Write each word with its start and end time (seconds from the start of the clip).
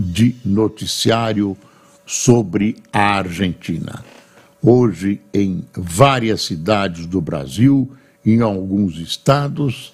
de 0.00 0.36
noticiário 0.44 1.56
sobre 2.06 2.76
a 2.92 3.18
Argentina. 3.18 4.02
Hoje, 4.62 5.20
em 5.32 5.64
várias 5.74 6.42
cidades 6.42 7.06
do 7.06 7.20
Brasil, 7.20 7.92
em 8.24 8.40
alguns 8.40 8.96
estados, 8.96 9.92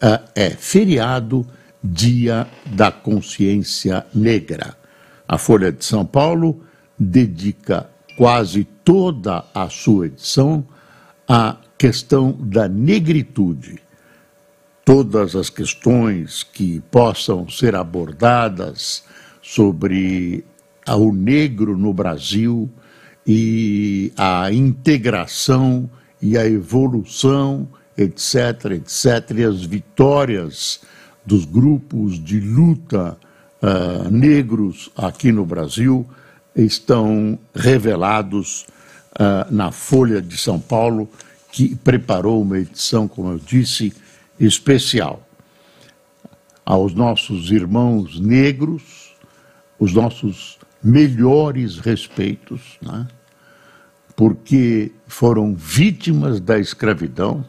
eh, 0.00 0.20
é 0.34 0.50
feriado 0.50 1.46
Dia 1.82 2.46
da 2.66 2.90
Consciência 2.90 4.06
Negra. 4.14 4.76
A 5.28 5.38
Folha 5.38 5.70
de 5.70 5.84
São 5.84 6.04
Paulo 6.04 6.62
dedica 6.98 7.88
quase 8.16 8.64
toda 8.84 9.44
a 9.54 9.68
sua 9.68 10.06
edição 10.06 10.66
à 11.28 11.56
questão 11.76 12.32
da 12.32 12.68
negritude. 12.68 13.78
Todas 14.84 15.36
as 15.36 15.50
questões 15.50 16.42
que 16.42 16.80
possam 16.90 17.48
ser 17.48 17.74
abordadas 17.74 19.04
sobre 19.46 20.44
o 20.88 21.12
negro 21.12 21.78
no 21.78 21.94
Brasil 21.94 22.68
e 23.24 24.12
a 24.16 24.52
integração 24.52 25.88
e 26.20 26.36
a 26.36 26.44
evolução, 26.44 27.68
etc., 27.96 28.72
etc., 28.72 29.30
e 29.36 29.44
as 29.44 29.62
vitórias 29.62 30.80
dos 31.24 31.44
grupos 31.44 32.22
de 32.22 32.40
luta 32.40 33.16
uh, 33.62 34.10
negros 34.10 34.90
aqui 34.96 35.30
no 35.30 35.46
Brasil 35.46 36.04
estão 36.54 37.38
revelados 37.54 38.66
uh, 39.12 39.52
na 39.52 39.70
Folha 39.70 40.20
de 40.20 40.36
São 40.36 40.58
Paulo, 40.58 41.08
que 41.52 41.76
preparou 41.76 42.42
uma 42.42 42.58
edição, 42.58 43.06
como 43.06 43.30
eu 43.30 43.38
disse, 43.38 43.92
especial. 44.40 45.22
Aos 46.64 46.92
nossos 46.94 47.52
irmãos 47.52 48.18
negros, 48.18 49.05
os 49.78 49.92
nossos 49.92 50.58
melhores 50.82 51.78
respeitos, 51.78 52.78
né? 52.80 53.06
porque 54.14 54.92
foram 55.06 55.54
vítimas 55.54 56.40
da 56.40 56.58
escravidão, 56.58 57.44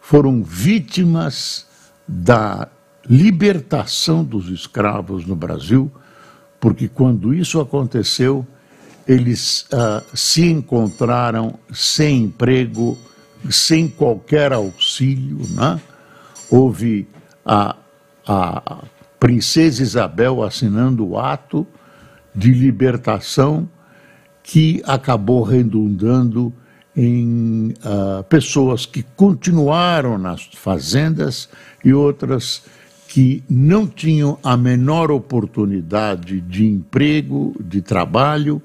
foram 0.00 0.42
vítimas 0.42 1.66
da 2.06 2.68
libertação 3.08 4.22
dos 4.22 4.48
escravos 4.48 5.26
no 5.26 5.34
Brasil, 5.34 5.90
porque 6.60 6.88
quando 6.88 7.34
isso 7.34 7.60
aconteceu, 7.60 8.46
eles 9.06 9.66
uh, 9.72 10.04
se 10.14 10.44
encontraram 10.46 11.58
sem 11.72 12.24
emprego, 12.24 12.98
sem 13.50 13.88
qualquer 13.88 14.52
auxílio. 14.52 15.38
Né? 15.50 15.80
Houve 16.50 17.08
a, 17.44 17.74
a 18.26 18.84
princesa 19.18 19.82
Isabel 19.82 20.42
assinando 20.42 21.06
o 21.06 21.18
ato 21.18 21.66
de 22.34 22.52
libertação 22.52 23.68
que 24.42 24.82
acabou 24.86 25.42
redundando 25.42 26.52
em 26.96 27.74
uh, 27.84 28.24
pessoas 28.24 28.86
que 28.86 29.02
continuaram 29.02 30.18
nas 30.18 30.44
fazendas 30.54 31.48
e 31.84 31.92
outras 31.92 32.62
que 33.08 33.42
não 33.48 33.86
tinham 33.86 34.38
a 34.42 34.56
menor 34.56 35.10
oportunidade 35.10 36.40
de 36.40 36.66
emprego, 36.66 37.54
de 37.60 37.80
trabalho 37.80 38.60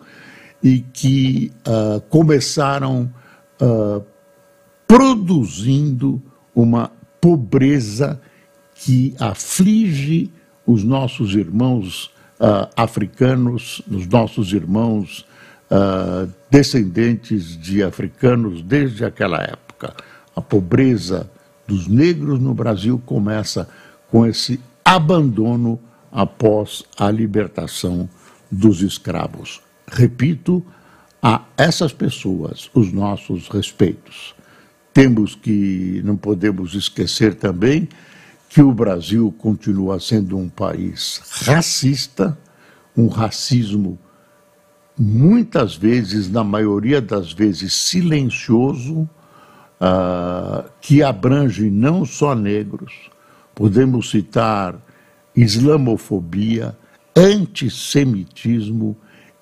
e 0.62 0.80
que 0.80 1.52
uh, 1.68 2.02
começaram 2.10 3.14
uh, 3.62 4.04
produzindo 4.88 6.22
uma 6.56 6.92
pobreza 7.20 8.22
que 8.76 9.16
aflige 9.20 10.32
os 10.66 10.84
nossos 10.84 11.36
irmãos 11.36 12.06
uh, 12.40 12.70
africanos, 12.76 13.82
os 13.90 14.08
nossos 14.08 14.54
irmãos 14.54 15.26
descendentes 16.52 17.58
de 17.60 17.82
africanos 17.82 18.62
desde 18.62 19.04
aquela 19.04 19.42
época. 19.42 19.96
A 20.36 20.42
pobreza 20.42 21.28
dos 21.68 21.88
negros 21.88 22.40
no 22.40 22.54
Brasil 22.54 23.02
começa 23.08 23.68
com 24.12 24.24
esse 24.24 24.60
abandono 24.86 25.80
após 26.12 26.84
a 26.96 27.10
libertação 27.10 28.08
dos 28.52 28.84
escravos. 28.84 29.62
Repito, 29.88 30.64
a 31.22 31.42
essas 31.58 31.92
pessoas 31.92 32.70
os 32.74 32.92
nossos 32.92 33.48
respeitos. 33.48 34.36
Temos 34.94 35.34
que, 35.34 36.02
não 36.04 36.16
podemos 36.16 36.76
esquecer 36.76 37.34
também 37.34 37.88
que 38.54 38.62
o 38.62 38.72
Brasil 38.72 39.34
continua 39.38 40.00
sendo 40.00 40.38
um 40.38 40.48
país 40.48 41.22
racista, 41.44 42.38
um 42.96 43.08
racismo 43.08 43.98
muitas 44.98 45.76
vezes, 45.76 46.30
na 46.30 46.44
maioria 46.44 47.02
das 47.02 47.34
vezes, 47.34 47.74
silencioso, 47.74 49.10
uh, 49.82 50.70
que 50.80 51.02
abrange 51.02 51.72
não 51.72 52.06
só 52.06 52.36
negros, 52.36 52.94
Podemos 53.56 54.10
citar 54.10 54.76
islamofobia, 55.36 56.76
antissemitismo 57.16 58.98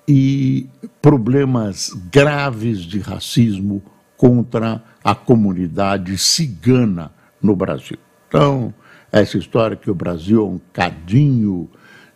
e 0.06 0.68
problemas 1.00 1.90
graves 2.10 2.80
de 2.80 2.98
racismo 2.98 3.82
contra 4.16 4.82
a 5.02 5.14
comunidade 5.14 6.18
cigana 6.18 7.10
no 7.40 7.56
Brasil. 7.56 7.98
Então, 8.28 8.74
essa 9.12 9.36
história 9.36 9.76
que 9.76 9.90
o 9.90 9.94
Brasil 9.94 10.40
é 10.40 10.44
um 10.44 10.60
cadinho 10.72 11.68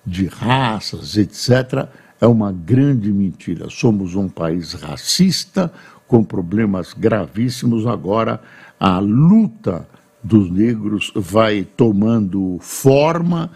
de 0.05 0.27
raças, 0.27 1.17
etc., 1.17 1.89
é 2.19 2.27
uma 2.27 2.51
grande 2.51 3.13
mentira. 3.13 3.69
Somos 3.69 4.15
um 4.15 4.29
país 4.29 4.73
racista, 4.73 5.71
com 6.07 6.25
problemas 6.25 6.95
gravíssimos. 6.95 7.87
Agora, 7.87 8.41
a 8.81 8.99
luta 8.99 9.87
dos 10.23 10.51
negros 10.51 11.13
vai 11.15 11.67
tomando 11.77 12.59
forma 12.61 13.51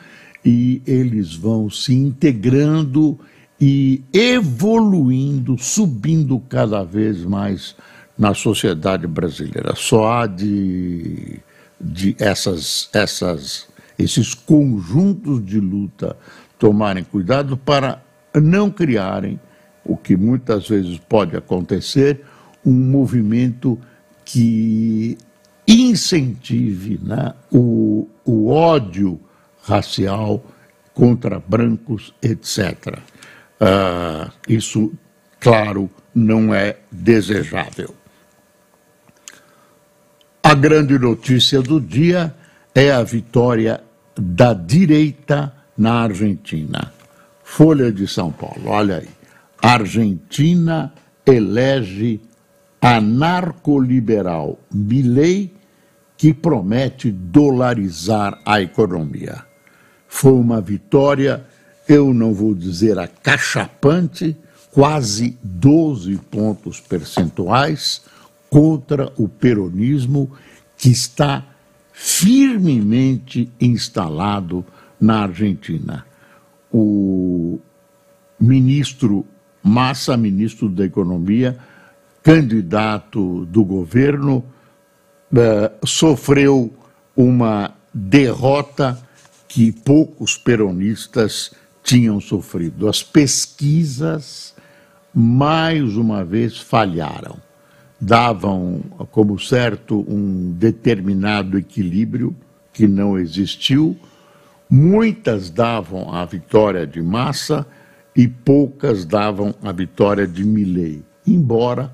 e 0.44 0.82
eles 0.86 1.34
vão 1.34 1.70
se 1.70 1.94
integrando 1.94 3.18
e 3.60 4.02
evoluindo, 4.12 5.56
subindo 5.58 6.38
cada 6.40 6.82
vez 6.82 7.24
mais 7.24 7.76
na 8.16 8.34
sociedade 8.34 9.06
brasileira. 9.06 9.74
Só 9.76 10.12
há 10.12 10.26
de, 10.26 11.40
de 11.80 12.14
essas, 12.18 12.90
essas, 12.92 13.66
esses 13.98 14.34
conjuntos 14.34 15.44
de 15.44 15.58
luta 15.58 16.16
tomarem 16.58 17.04
cuidado 17.04 17.56
para 17.56 18.02
não 18.34 18.70
criarem 18.70 19.40
o 19.84 19.96
que 19.96 20.16
muitas 20.16 20.68
vezes 20.68 20.98
pode 20.98 21.36
acontecer, 21.36 22.24
um 22.64 22.72
movimento 22.72 23.78
que 24.24 25.16
incentive 25.66 27.00
né, 27.02 27.32
o, 27.50 28.08
o 28.24 28.48
ódio 28.50 29.18
racial 29.62 30.44
contra 30.92 31.40
brancos, 31.40 32.14
etc. 32.20 32.98
Uh, 32.98 33.00
ah, 33.60 34.32
isso, 34.48 34.92
claro, 35.38 35.88
não 36.14 36.54
é 36.54 36.76
desejável. 36.90 37.94
A 40.42 40.54
grande 40.54 40.98
notícia 40.98 41.60
do 41.60 41.78
dia 41.78 42.34
é 42.74 42.90
a 42.90 43.02
vitória 43.02 43.82
da 44.18 44.54
direita 44.54 45.52
na 45.76 46.00
Argentina. 46.02 46.92
Folha 47.44 47.92
de 47.92 48.08
São 48.08 48.32
Paulo, 48.32 48.68
olha 48.68 48.96
aí. 48.98 49.08
Argentina 49.62 50.92
elege 51.26 52.22
anarcoliberal 52.80 54.58
Milley 54.72 55.52
que 56.16 56.32
promete 56.32 57.10
dolarizar 57.10 58.40
a 58.44 58.62
economia. 58.62 59.44
Foi 60.08 60.32
uma 60.32 60.60
vitória, 60.60 61.44
eu 61.86 62.14
não 62.14 62.32
vou 62.32 62.54
dizer 62.54 62.98
acachapante, 62.98 64.34
quase 64.70 65.38
12 65.42 66.16
pontos 66.30 66.80
percentuais 66.80 68.00
contra 68.50 69.12
o 69.16 69.28
peronismo 69.28 70.30
que 70.76 70.90
está 70.90 71.46
firmemente 71.92 73.50
instalado 73.60 74.64
na 75.00 75.22
Argentina. 75.22 76.04
o 76.72 77.58
ministro 78.38 79.26
Massa, 79.62 80.16
ministro 80.16 80.68
da 80.68 80.84
Economia, 80.84 81.58
candidato 82.22 83.44
do 83.46 83.62
governo, 83.64 84.44
uh, 85.32 85.86
sofreu 85.86 86.72
uma 87.14 87.74
derrota 87.92 88.98
que 89.46 89.72
poucos 89.72 90.38
peronistas 90.38 91.52
tinham 91.82 92.20
sofrido. 92.20 92.88
As 92.88 93.02
pesquisas, 93.02 94.54
mais 95.12 95.96
uma 95.96 96.24
vez, 96.24 96.56
falharam. 96.56 97.36
Davam 98.00 98.80
como 99.10 99.38
certo 99.38 100.04
um 100.08 100.52
determinado 100.52 101.58
equilíbrio 101.58 102.34
que 102.72 102.86
não 102.86 103.18
existiu. 103.18 103.96
Muitas 104.68 105.50
davam 105.50 106.14
a 106.14 106.24
vitória 106.24 106.86
de 106.86 107.02
Massa 107.02 107.66
e 108.16 108.26
poucas 108.26 109.04
davam 109.04 109.54
a 109.62 109.72
vitória 109.72 110.26
de 110.26 110.44
Milley. 110.44 111.02
Embora, 111.26 111.92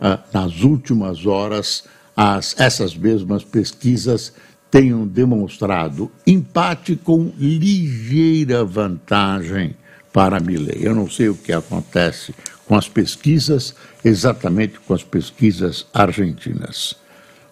ah, 0.00 0.20
nas 0.32 0.62
últimas 0.62 1.24
horas, 1.24 1.84
as, 2.16 2.58
essas 2.58 2.96
mesmas 2.96 3.44
pesquisas 3.44 4.32
tenham 4.70 5.06
demonstrado 5.06 6.10
empate 6.26 6.96
com 6.96 7.32
ligeira 7.38 8.64
vantagem 8.64 9.74
para 10.12 10.40
Milley. 10.40 10.78
Eu 10.80 10.94
não 10.94 11.08
sei 11.08 11.28
o 11.28 11.34
que 11.34 11.52
acontece 11.52 12.34
com 12.66 12.74
as 12.74 12.88
pesquisas, 12.88 13.76
exatamente 14.04 14.80
com 14.80 14.92
as 14.92 15.04
pesquisas 15.04 15.86
argentinas. 15.94 16.96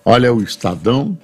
Olha 0.04 0.34
o 0.34 0.42
Estadão, 0.42 1.16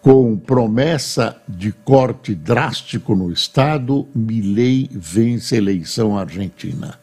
com 0.00 0.34
promessa 0.36 1.36
de 1.48 1.72
corte 1.72 2.34
drástico 2.34 3.14
no 3.14 3.30
Estado, 3.32 4.08
Milley 4.14 4.88
vence 4.92 5.54
a 5.54 5.58
eleição 5.58 6.16
argentina. 6.16 6.98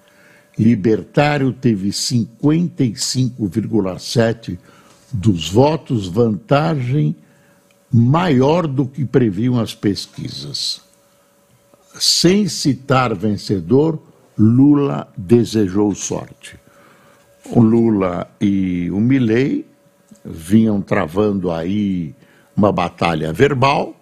Libertário 0.58 1.52
teve 1.52 1.90
55,7% 1.90 4.58
dos 5.12 5.50
votos, 5.50 6.08
vantagem 6.08 7.14
maior 7.92 8.66
do 8.68 8.88
que 8.88 9.04
previam 9.06 9.60
as 9.60 9.76
pesquisas. 9.76 10.82
Sem 12.00 12.48
citar 12.48 13.14
vencedor, 13.14 14.02
Lula 14.38 15.08
desejou 15.18 15.94
sorte. 15.94 16.60
O 17.52 17.62
Lula 17.62 18.28
e 18.40 18.90
o 18.92 19.00
Milley 19.00 19.66
vinham 20.26 20.82
travando 20.82 21.52
aí 21.52 22.16
uma 22.56 22.72
batalha 22.72 23.34
verbal. 23.34 23.96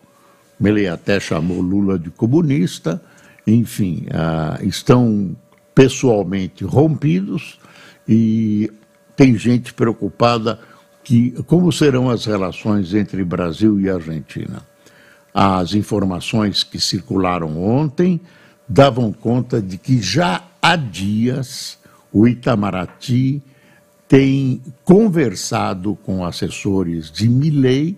Milley 0.60 0.88
até 0.88 1.20
chamou 1.20 1.62
Lula 1.62 1.98
de 1.98 2.10
comunista. 2.12 3.02
Enfim, 3.46 4.06
uh, 4.08 4.66
estão 4.66 5.36
pessoalmente 5.74 6.64
rompidos 6.64 7.60
e 8.08 8.72
tem 9.16 9.38
gente 9.38 9.74
preocupada 9.74 10.60
que 11.04 11.32
como 11.44 11.72
serão 11.72 12.10
as 12.10 12.26
relações 12.26 12.94
entre 12.94 13.24
Brasil 13.24 13.80
e 13.80 13.90
Argentina. 13.90 14.62
As 15.34 15.74
informações 15.74 16.64
que 16.64 16.80
circularam 16.80 17.62
ontem 17.62 18.20
davam 18.72 19.12
conta 19.12 19.62
de 19.62 19.78
que 19.78 20.02
já 20.02 20.46
há 20.62 20.78
dias 20.78 21.78
o 22.12 22.26
Itamaraty 22.26 23.42
tem 24.08 24.62
conversado 24.84 25.98
com 26.04 26.26
assessores 26.26 27.12
de 27.12 27.28
Milley 27.28 27.98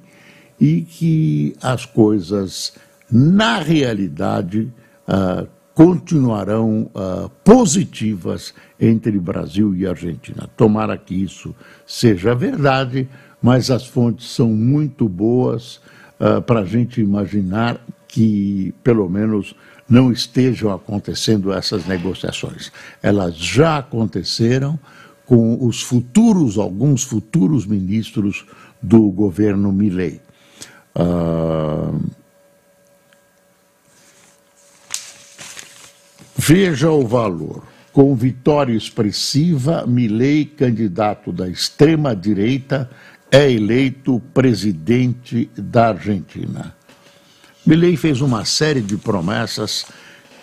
e 0.60 0.81
que 0.81 1.56
as 1.62 1.86
coisas, 1.86 2.74
na 3.12 3.60
realidade, 3.60 4.72
uh, 5.08 5.48
continuarão 5.75 6.90
uh, 6.94 7.30
positivas 7.44 8.54
entre 8.80 9.20
Brasil 9.20 9.75
e 9.75 9.86
Argentina. 9.86 10.50
Tomara 10.58 10.98
que 10.98 11.16
isso 11.16 11.56
seja 11.86 12.34
verdade, 12.34 13.08
mas 13.42 13.70
as 13.70 13.86
fontes 13.86 14.30
são 14.30 14.50
muito 14.50 15.08
boas 15.08 15.80
uh, 16.20 16.42
para 16.42 16.62
a 16.62 16.66
gente 16.66 17.02
imaginar 17.02 17.80
que, 18.08 18.74
pelo 18.84 19.10
menos, 19.10 19.56
não 19.90 20.12
estejam 20.12 20.72
acontecendo 20.72 21.52
essas 21.52 21.86
negociações. 21.86 22.72
Elas 23.02 23.36
já 23.36 23.78
aconteceram 23.78 24.80
com 25.26 25.66
os 25.66 25.82
futuros, 25.82 26.58
alguns 26.58 27.04
futuros 27.04 27.66
ministros 27.66 28.46
do 28.82 29.10
governo 29.12 29.72
Milley. 29.72 30.22
Uh, 30.96 32.00
Veja 36.46 36.92
o 36.92 37.08
valor. 37.08 37.64
Com 37.94 38.14
vitória 38.16 38.76
expressiva, 38.76 39.86
Milei, 39.88 40.44
candidato 40.44 41.32
da 41.32 41.48
extrema-direita, 41.48 42.90
é 43.32 43.50
eleito 43.50 44.22
presidente 44.34 45.50
da 45.56 45.90
Argentina. 45.90 46.76
Milei 47.65 47.95
fez 47.95 48.19
uma 48.19 48.44
série 48.44 48.81
de 48.81 48.98
promessas 48.98 49.86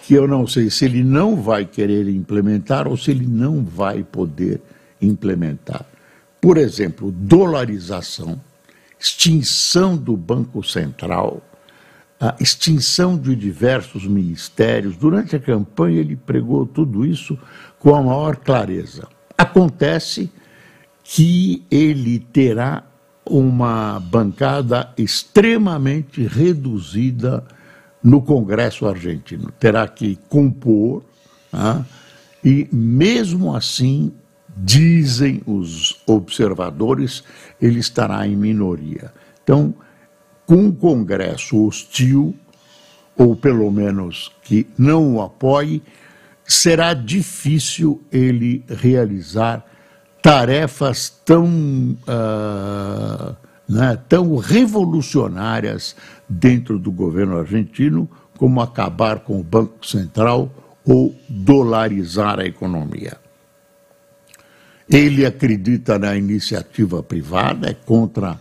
que 0.04 0.14
eu 0.14 0.26
não 0.26 0.46
sei 0.46 0.70
se 0.70 0.86
ele 0.86 1.04
não 1.04 1.36
vai 1.36 1.66
querer 1.66 2.08
implementar 2.08 2.88
ou 2.88 2.96
se 2.96 3.10
ele 3.10 3.26
não 3.26 3.62
vai 3.62 4.02
poder 4.02 4.60
implementar. 5.00 5.84
Por 6.40 6.56
exemplo, 6.56 7.12
dolarização, 7.12 8.40
extinção 8.98 9.96
do 9.96 10.16
Banco 10.16 10.64
Central, 10.64 11.42
a 12.18 12.34
extinção 12.40 13.18
de 13.18 13.36
diversos 13.36 14.06
ministérios. 14.06 14.96
Durante 14.96 15.36
a 15.36 15.40
campanha, 15.40 16.00
ele 16.00 16.16
pregou 16.16 16.66
tudo 16.66 17.04
isso 17.04 17.38
com 17.78 17.94
a 17.94 18.02
maior 18.02 18.36
clareza. 18.36 19.06
Acontece 19.36 20.30
que 21.04 21.64
ele 21.70 22.18
terá 22.18 22.84
uma 23.30 24.00
bancada 24.00 24.92
extremamente 24.98 26.26
reduzida 26.26 27.44
no 28.02 28.20
Congresso 28.20 28.86
argentino. 28.86 29.52
Terá 29.52 29.86
que 29.86 30.18
compor, 30.28 31.04
né? 31.52 31.84
e 32.44 32.68
mesmo 32.72 33.54
assim, 33.54 34.12
dizem 34.56 35.40
os 35.46 36.02
observadores, 36.06 37.22
ele 37.60 37.78
estará 37.78 38.26
em 38.26 38.36
minoria. 38.36 39.12
Então, 39.42 39.74
com 40.44 40.56
um 40.56 40.72
Congresso 40.72 41.64
hostil, 41.64 42.34
ou 43.16 43.36
pelo 43.36 43.70
menos 43.70 44.32
que 44.42 44.66
não 44.76 45.14
o 45.14 45.22
apoie, 45.22 45.82
será 46.44 46.94
difícil 46.94 48.02
ele 48.10 48.64
realizar 48.68 49.64
tarefas 50.22 51.10
tão, 51.24 51.46
uh, 51.46 53.36
né, 53.68 53.98
tão 54.08 54.36
revolucionárias 54.36 55.96
dentro 56.28 56.78
do 56.78 56.92
governo 56.92 57.38
argentino 57.38 58.08
como 58.36 58.60
acabar 58.60 59.20
com 59.20 59.38
o 59.38 59.44
Banco 59.44 59.86
Central 59.86 60.50
ou 60.84 61.14
dolarizar 61.28 62.40
a 62.40 62.46
economia. 62.46 63.16
Ele 64.88 65.24
acredita 65.24 65.98
na 65.98 66.16
iniciativa 66.16 67.02
privada, 67.02 67.70
é 67.70 67.74
contra 67.74 68.40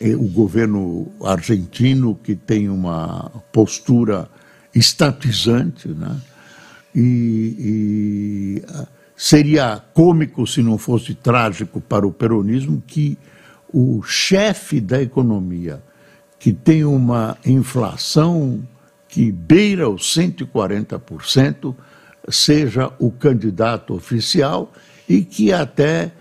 o 0.00 0.28
governo 0.28 1.10
argentino, 1.24 2.14
que 2.14 2.36
tem 2.36 2.68
uma 2.68 3.30
postura 3.50 4.28
estatizante, 4.72 5.88
né? 5.88 6.20
e, 6.94 8.62
e 8.62 8.62
seria 9.18 9.82
cômico 9.92 10.46
se 10.46 10.62
não 10.62 10.78
fosse 10.78 11.12
trágico 11.12 11.80
para 11.80 12.06
o 12.06 12.12
peronismo 12.12 12.80
que 12.86 13.18
o 13.74 14.00
chefe 14.04 14.80
da 14.80 15.02
economia, 15.02 15.82
que 16.38 16.52
tem 16.52 16.84
uma 16.84 17.36
inflação 17.44 18.62
que 19.08 19.32
beira 19.32 19.90
os 19.90 20.14
140%, 20.16 21.74
seja 22.28 22.92
o 23.00 23.10
candidato 23.10 23.92
oficial 23.92 24.72
e 25.08 25.22
que 25.22 25.52
até 25.52 26.12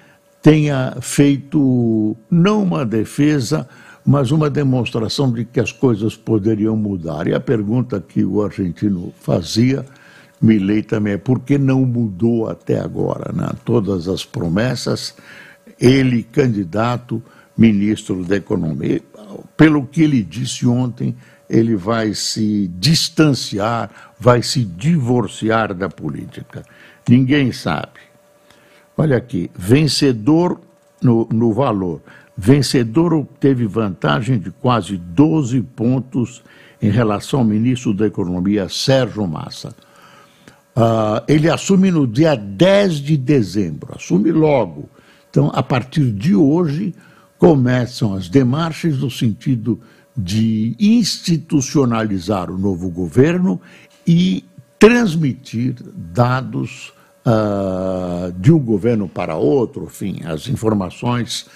tenha 0.42 0.98
feito 1.00 2.18
não 2.32 2.64
uma 2.64 2.84
defesa, 2.84 3.70
mas 4.04 4.32
uma 4.32 4.50
demonstração 4.50 5.32
de 5.32 5.46
que 5.46 5.60
as 5.60 5.72
coisas 5.72 6.16
poderiam 6.16 6.76
mudar. 6.76 7.28
E 7.28 7.36
a 7.36 7.40
pergunta 7.40 8.02
que 8.02 8.26
o 8.26 8.42
argentino 8.42 9.14
fazia, 9.20 9.86
Milley 10.42 10.84
também, 10.84 11.14
é 11.14 11.18
por 11.18 11.40
que 11.40 11.58
não 11.58 11.86
mudou 11.86 12.50
até 12.50 12.80
agora? 12.80 13.32
Né? 13.34 13.50
Todas 13.66 14.08
as 14.08 14.24
promessas, 14.24 15.16
ele 15.80 16.24
candidato, 16.24 17.22
ministro 17.58 18.24
da 18.24 18.36
Economia. 18.36 19.02
Pelo 19.56 19.86
que 19.86 20.04
ele 20.04 20.22
disse 20.22 20.68
ontem, 20.68 21.16
ele 21.50 21.76
vai 21.76 22.14
se 22.14 22.70
distanciar, 22.78 24.14
vai 24.20 24.44
se 24.44 24.64
divorciar 24.64 25.74
da 25.74 25.90
política. 25.90 26.64
Ninguém 27.08 27.52
sabe. 27.52 28.00
Olha 28.98 29.18
aqui, 29.18 29.50
vencedor 29.56 30.60
no, 31.02 31.28
no 31.32 31.54
valor. 31.54 32.02
Vencedor 32.36 33.14
obteve 33.14 33.66
vantagem 33.66 34.38
de 34.38 34.52
quase 34.52 34.98
12 34.98 35.62
pontos 35.62 36.44
em 36.82 36.90
relação 36.90 37.40
ao 37.40 37.46
ministro 37.46 37.94
da 37.94 38.06
Economia, 38.06 38.70
Sérgio 38.70 39.26
Massa. 39.26 39.74
Uh, 40.78 41.26
ele 41.28 41.50
assume 41.50 41.90
no 41.90 42.06
dia 42.06 42.36
10 42.36 42.98
de 42.98 43.18
dezembro, 43.18 43.96
assume 43.96 44.32
logo. 44.32 44.88
Então, 45.28 45.50
a 45.52 45.64
partir 45.64 46.12
de 46.12 46.36
hoje, 46.36 46.94
começam 47.40 48.14
as 48.14 48.30
demarches 48.30 49.00
no 49.00 49.10
sentido 49.10 49.82
de 50.16 50.76
institucionalizar 50.80 52.52
o 52.52 52.60
novo 52.60 52.92
governo 52.92 53.60
e 54.06 54.46
transmitir 54.78 55.76
dados 55.96 56.94
uh, 57.26 58.32
de 58.34 58.52
um 58.52 58.60
governo 58.60 59.10
para 59.10 59.36
outro, 59.36 59.86
enfim, 59.86 60.20
as 60.26 60.48
informações 60.48 61.48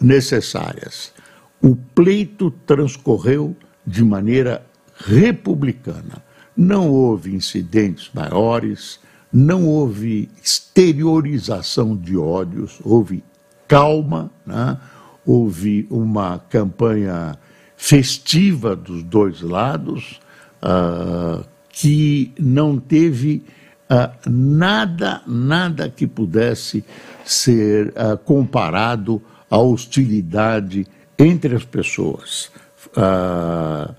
necessárias. 0.00 1.12
O 1.60 1.76
pleito 1.76 2.50
transcorreu 2.66 3.54
de 3.86 4.02
maneira 4.02 4.64
republicana. 4.96 6.29
Não 6.60 6.90
houve 6.90 7.34
incidentes 7.34 8.10
maiores, 8.12 9.00
não 9.32 9.66
houve 9.66 10.28
exteriorização 10.44 11.96
de 11.96 12.18
ódios, 12.18 12.78
houve 12.84 13.24
calma, 13.66 14.30
né? 14.44 14.76
houve 15.24 15.86
uma 15.88 16.38
campanha 16.50 17.38
festiva 17.78 18.76
dos 18.76 19.02
dois 19.02 19.40
lados, 19.40 20.20
uh, 20.62 21.42
que 21.70 22.30
não 22.38 22.78
teve 22.78 23.42
uh, 23.90 24.30
nada, 24.30 25.22
nada 25.26 25.88
que 25.88 26.06
pudesse 26.06 26.84
ser 27.24 27.88
uh, 27.88 28.18
comparado 28.18 29.22
à 29.50 29.56
hostilidade 29.56 30.86
entre 31.18 31.56
as 31.56 31.64
pessoas. 31.64 32.50
Uh, 32.88 33.94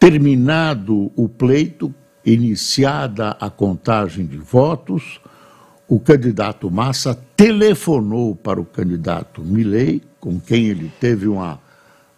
terminado 0.00 1.12
o 1.14 1.28
pleito, 1.28 1.94
iniciada 2.24 3.36
a 3.38 3.50
contagem 3.50 4.24
de 4.24 4.38
votos, 4.38 5.20
o 5.86 6.00
candidato 6.00 6.70
Massa 6.70 7.14
telefonou 7.36 8.34
para 8.34 8.58
o 8.58 8.64
candidato 8.64 9.42
Milley, 9.42 10.02
com 10.18 10.40
quem 10.40 10.68
ele 10.68 10.90
teve 10.98 11.28
uma 11.28 11.60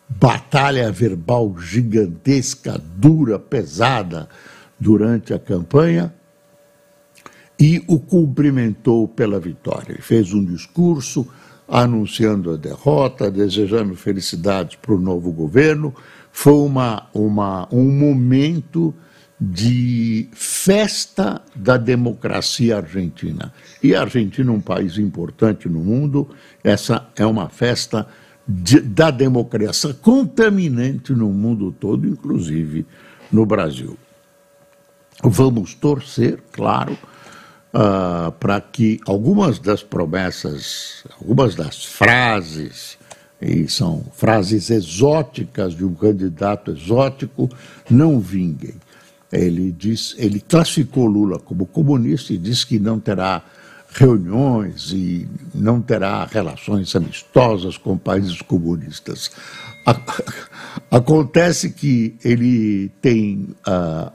batalha 0.08 0.92
verbal 0.92 1.58
gigantesca, 1.58 2.80
dura, 2.96 3.38
pesada 3.38 4.28
durante 4.78 5.34
a 5.34 5.38
campanha, 5.38 6.14
e 7.58 7.82
o 7.88 7.98
cumprimentou 7.98 9.08
pela 9.08 9.40
vitória. 9.40 9.92
Ele 9.92 10.02
fez 10.02 10.32
um 10.32 10.44
discurso 10.44 11.26
anunciando 11.66 12.52
a 12.52 12.56
derrota, 12.56 13.30
desejando 13.30 13.94
felicidades 13.96 14.76
para 14.76 14.94
o 14.94 15.00
novo 15.00 15.32
governo. 15.32 15.94
Foi 16.32 16.54
uma, 16.54 17.08
uma, 17.12 17.68
um 17.70 17.90
momento 17.90 18.94
de 19.44 20.28
festa 20.32 21.42
da 21.54 21.76
democracia 21.76 22.76
argentina. 22.76 23.52
E 23.82 23.94
a 23.94 24.02
Argentina 24.02 24.50
é 24.50 24.54
um 24.54 24.60
país 24.60 24.98
importante 24.98 25.68
no 25.68 25.80
mundo, 25.80 26.30
essa 26.62 27.08
é 27.16 27.26
uma 27.26 27.48
festa 27.48 28.06
de, 28.46 28.80
da 28.80 29.10
democracia 29.10 29.94
contaminante 29.94 31.12
no 31.12 31.28
mundo 31.28 31.72
todo, 31.72 32.06
inclusive 32.06 32.86
no 33.32 33.44
Brasil. 33.44 33.98
Vamos 35.24 35.74
torcer, 35.74 36.40
claro, 36.52 36.96
uh, 37.72 38.30
para 38.32 38.60
que 38.60 39.00
algumas 39.06 39.58
das 39.58 39.82
promessas, 39.82 41.04
algumas 41.20 41.54
das 41.54 41.84
frases, 41.84 42.98
e 43.42 43.68
são 43.68 44.04
frases 44.14 44.70
exóticas 44.70 45.74
de 45.74 45.84
um 45.84 45.94
candidato 45.94 46.70
exótico, 46.70 47.50
não 47.90 48.20
vinguem. 48.20 48.74
Ele 49.32 49.72
diz, 49.72 50.14
ele 50.16 50.40
classificou 50.40 51.06
Lula 51.06 51.38
como 51.38 51.66
comunista 51.66 52.32
e 52.32 52.38
disse 52.38 52.66
que 52.66 52.78
não 52.78 53.00
terá 53.00 53.42
reuniões 53.88 54.92
e 54.92 55.28
não 55.54 55.80
terá 55.82 56.24
relações 56.24 56.94
amistosas 56.94 57.76
com 57.76 57.98
países 57.98 58.40
comunistas. 58.40 59.30
Acontece 60.90 61.70
que 61.70 62.14
ele 62.24 62.90
tem 63.00 63.48
uh, 63.66 64.12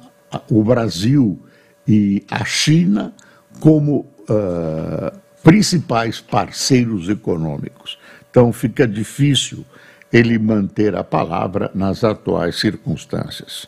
o 0.49 0.63
Brasil 0.63 1.39
e 1.87 2.23
a 2.29 2.45
China 2.45 3.13
como 3.59 4.05
uh, 4.29 5.17
principais 5.43 6.21
parceiros 6.21 7.09
econômicos. 7.09 7.97
Então 8.37 8.53
fica 8.53 8.87
difícil 8.87 9.65
ele 10.13 10.37
manter 10.37 10.95
a 10.95 11.03
palavra 11.03 11.71
nas 11.73 12.03
atuais 12.03 12.59
circunstâncias. 12.59 13.67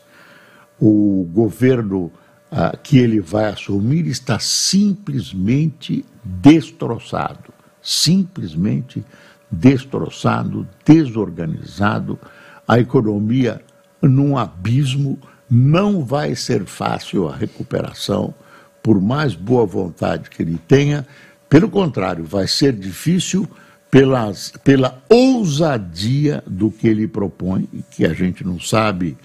O 0.80 1.28
governo 1.34 2.12
ah, 2.52 2.78
que 2.78 3.00
ele 3.00 3.20
vai 3.20 3.46
assumir 3.46 4.06
está 4.06 4.38
simplesmente 4.38 6.06
destroçado 6.24 7.52
simplesmente 7.82 9.04
destroçado, 9.52 10.68
desorganizado, 10.86 12.20
a 12.68 12.78
economia 12.78 13.62
num 14.00 14.38
abismo, 14.38 15.18
não 15.50 16.06
vai 16.06 16.36
ser 16.36 16.66
fácil 16.66 17.28
a 17.28 17.36
recuperação, 17.36 18.36
por 18.84 19.02
mais 19.02 19.34
boa 19.34 19.66
vontade 19.66 20.30
que 20.30 20.44
ele 20.44 20.60
tenha, 20.68 21.08
pelo 21.50 21.68
contrário, 21.70 22.24
vai 22.24 22.48
ser 22.48 22.74
difícil 22.74 23.50
pelas, 23.90 24.52
pela 24.64 25.02
ousadia 25.10 26.44
do 26.46 26.70
que 26.70 26.88
ele 26.88 27.08
propõe, 27.08 27.68
que 27.92 28.06
a 28.06 28.14
gente 28.14 28.44
não 28.44 28.60
sabe 28.60 29.18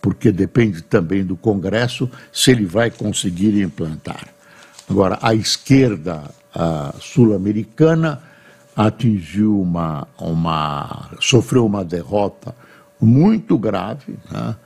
porque 0.00 0.32
depende 0.32 0.82
também 0.82 1.24
do 1.24 1.36
Congresso 1.36 2.10
se 2.32 2.50
ele 2.50 2.64
vai 2.64 2.90
conseguir 2.90 3.60
implantar. 3.60 4.28
Agora, 4.88 5.18
a 5.20 5.34
esquerda 5.34 6.30
sul-americana 6.98 8.22
atingiu 8.74 9.60
uma, 9.60 10.08
uma. 10.18 11.10
sofreu 11.20 11.66
uma 11.66 11.84
derrota 11.84 12.54
muito 13.00 13.58
grave. 13.58 14.18
Né? 14.30 14.56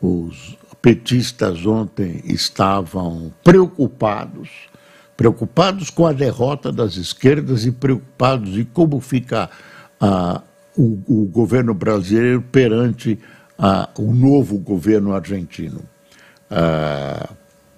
Os 0.00 0.56
petistas 0.80 1.64
ontem 1.66 2.20
estavam 2.24 3.32
preocupados, 3.42 4.48
preocupados 5.16 5.90
com 5.90 6.06
a 6.06 6.12
derrota 6.12 6.72
das 6.72 6.96
esquerdas 6.96 7.64
e 7.64 7.72
preocupados 7.72 8.56
em 8.56 8.64
como 8.64 9.00
fica 9.00 9.48
o, 10.76 10.98
o 11.06 11.24
governo 11.26 11.72
brasileiro 11.72 12.42
perante 12.42 13.18
a, 13.58 13.88
o 13.98 14.12
novo 14.12 14.58
governo 14.58 15.12
argentino. 15.14 15.80
Ah, 16.50 17.30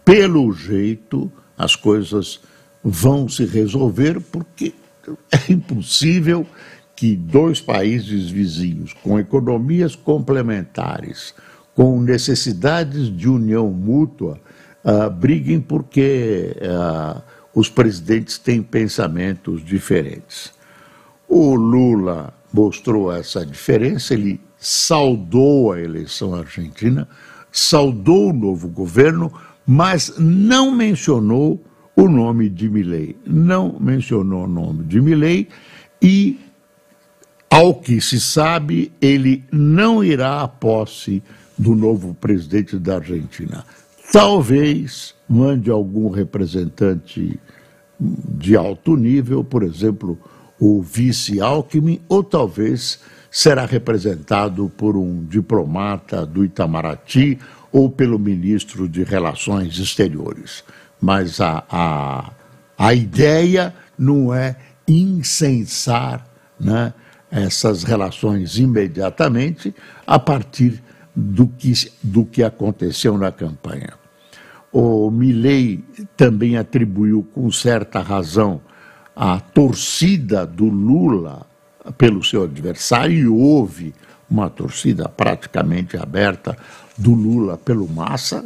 pelo 0.05 0.53
jeito, 0.53 1.31
as 1.57 1.77
coisas 1.77 2.41
vão 2.83 3.29
se 3.29 3.45
resolver 3.45 4.21
porque 4.21 4.75
é 5.31 5.53
impossível 5.53 6.47
que 6.95 7.15
dois 7.15 7.61
países 7.61 8.31
vizinhos, 8.31 8.95
com 9.03 9.19
economias 9.19 9.95
complementares, 9.95 11.35
com 11.75 12.01
necessidades 12.01 13.15
de 13.15 13.29
união 13.29 13.71
mútua, 13.71 14.41
uh, 14.87 15.11
briguem 15.11 15.61
porque 15.61 16.57
uh, 16.63 17.21
os 17.53 17.69
presidentes 17.69 18.39
têm 18.39 18.63
pensamentos 18.63 19.65
diferentes. 19.65 20.53
O 21.29 21.57
Lula 21.57 22.33
mostrou 22.53 23.13
essa 23.13 23.45
diferença, 23.45 24.15
ele 24.15 24.41
saudou 24.57 25.73
a 25.73 25.81
eleição 25.81 26.35
argentina, 26.35 27.09
saudou 27.51 28.31
o 28.31 28.33
novo 28.33 28.69
governo, 28.69 29.33
mas 29.67 30.15
não 30.17 30.71
mencionou 30.71 31.63
o 31.97 32.09
nome 32.09 32.49
de 32.49 32.69
Milley. 32.69 33.17
Não 33.27 33.77
mencionou 33.81 34.45
o 34.45 34.49
nome 34.49 34.85
de 34.85 35.01
Milley 35.01 35.49
e, 36.01 36.39
ao 37.51 37.75
que 37.75 38.01
se 38.01 38.21
sabe, 38.21 38.93
ele 39.01 39.43
não 39.51 40.05
irá 40.05 40.43
à 40.43 40.49
posse 40.49 41.23
do 41.59 41.75
novo 41.75 42.15
presidente 42.15 42.79
da 42.79 42.97
Argentina. 42.97 43.65
Talvez 44.13 45.15
mande 45.29 45.71
algum 45.71 46.11
representante 46.11 47.39
de 47.99 48.57
alto 48.57 48.97
nível, 48.97 49.43
por 49.43 49.63
exemplo, 49.63 50.19
o 50.59 50.81
vice 50.83 51.41
Alckmin, 51.41 52.01
ou 52.09 52.23
talvez 52.23 53.01
será 53.31 53.67
representado 53.67 54.71
por 54.77 54.97
um 54.97 55.25
diplomata 55.25 56.25
do 56.25 56.45
Itamaraty 56.45 57.39
ou 57.71 57.91
pelo 57.91 58.19
ministro 58.19 58.89
de 58.89 59.03
Relações 59.03 59.79
Exteriores. 59.79 60.65
Mas 61.01 61.41
a, 61.41 61.65
a, 61.69 62.33
a 62.79 62.95
ideia 62.95 63.75
não 63.99 64.33
é 64.33 64.57
incensar 64.89 66.27
né, 66.59 66.95
essas 67.31 67.83
relações 67.83 68.57
imediatamente 68.57 69.75
a 70.07 70.19
partir 70.19 70.83
do 71.17 71.49
que, 71.49 71.73
do 72.03 72.27
que 72.27 72.43
aconteceu 72.43 73.17
na 73.17 73.33
campanha. 73.33 73.95
O 74.71 75.11
Milley 75.11 75.83
também 76.15 76.59
atribuiu 76.59 77.27
com 77.35 77.51
certa 77.51 78.01
razão 78.01 78.61
a 79.15 79.41
torcida 79.41 80.47
do 80.47 80.67
Lula 80.67 81.47
pelo 81.97 82.23
seu 82.23 82.45
adversário 82.45 83.17
e 83.17 83.27
houve 83.27 83.95
uma 84.29 84.51
torcida 84.51 85.09
praticamente 85.09 85.97
aberta 85.97 86.59
do 86.99 87.15
Lula 87.15 87.57
pelo 87.57 87.89
Massa. 87.89 88.45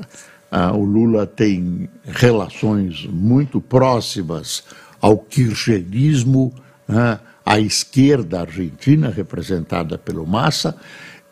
Ah, 0.50 0.72
o 0.72 0.84
Lula 0.84 1.26
tem 1.26 1.88
relações 2.04 3.06
muito 3.06 3.60
próximas 3.60 4.62
ao 5.00 5.18
kirchnerismo, 5.18 6.52
né, 6.86 7.18
à 7.44 7.58
esquerda 7.58 8.42
argentina, 8.42 9.08
representada 9.08 9.96
pelo 9.96 10.26
Massa, 10.26 10.76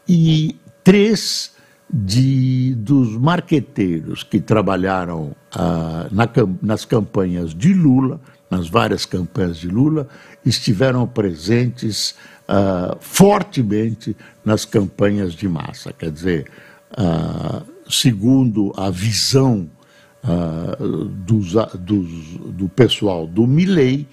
e 0.09 0.57
três 0.89 1.53
de, 1.93 2.75
dos 2.75 3.15
marqueteiros 3.15 4.23
que 4.23 4.41
trabalharam 4.41 5.37
ah, 5.55 6.09
na, 6.11 6.27
nas 6.63 6.87
campanhas 6.87 7.53
de 7.55 7.75
Lula, 7.75 8.19
nas 8.51 8.71
várias 8.71 9.05
campanhas 9.05 9.59
de 9.59 9.69
Lula, 9.69 10.09
estiveram 10.47 11.07
presentes 11.07 12.15
ah, 12.49 12.97
fortemente 13.03 14.17
nas 14.43 14.65
campanhas 14.65 15.35
de 15.35 15.47
massa. 15.47 15.93
Quer 15.93 16.11
dizer, 16.11 16.51
ah, 16.97 17.61
segundo 17.87 18.73
a 18.75 18.89
visão 18.89 19.69
ah, 20.25 20.75
dos, 20.81 21.53
dos, 21.81 22.09
do 22.55 22.67
pessoal 22.67 23.27
do 23.27 23.47
Milley, 23.47 24.09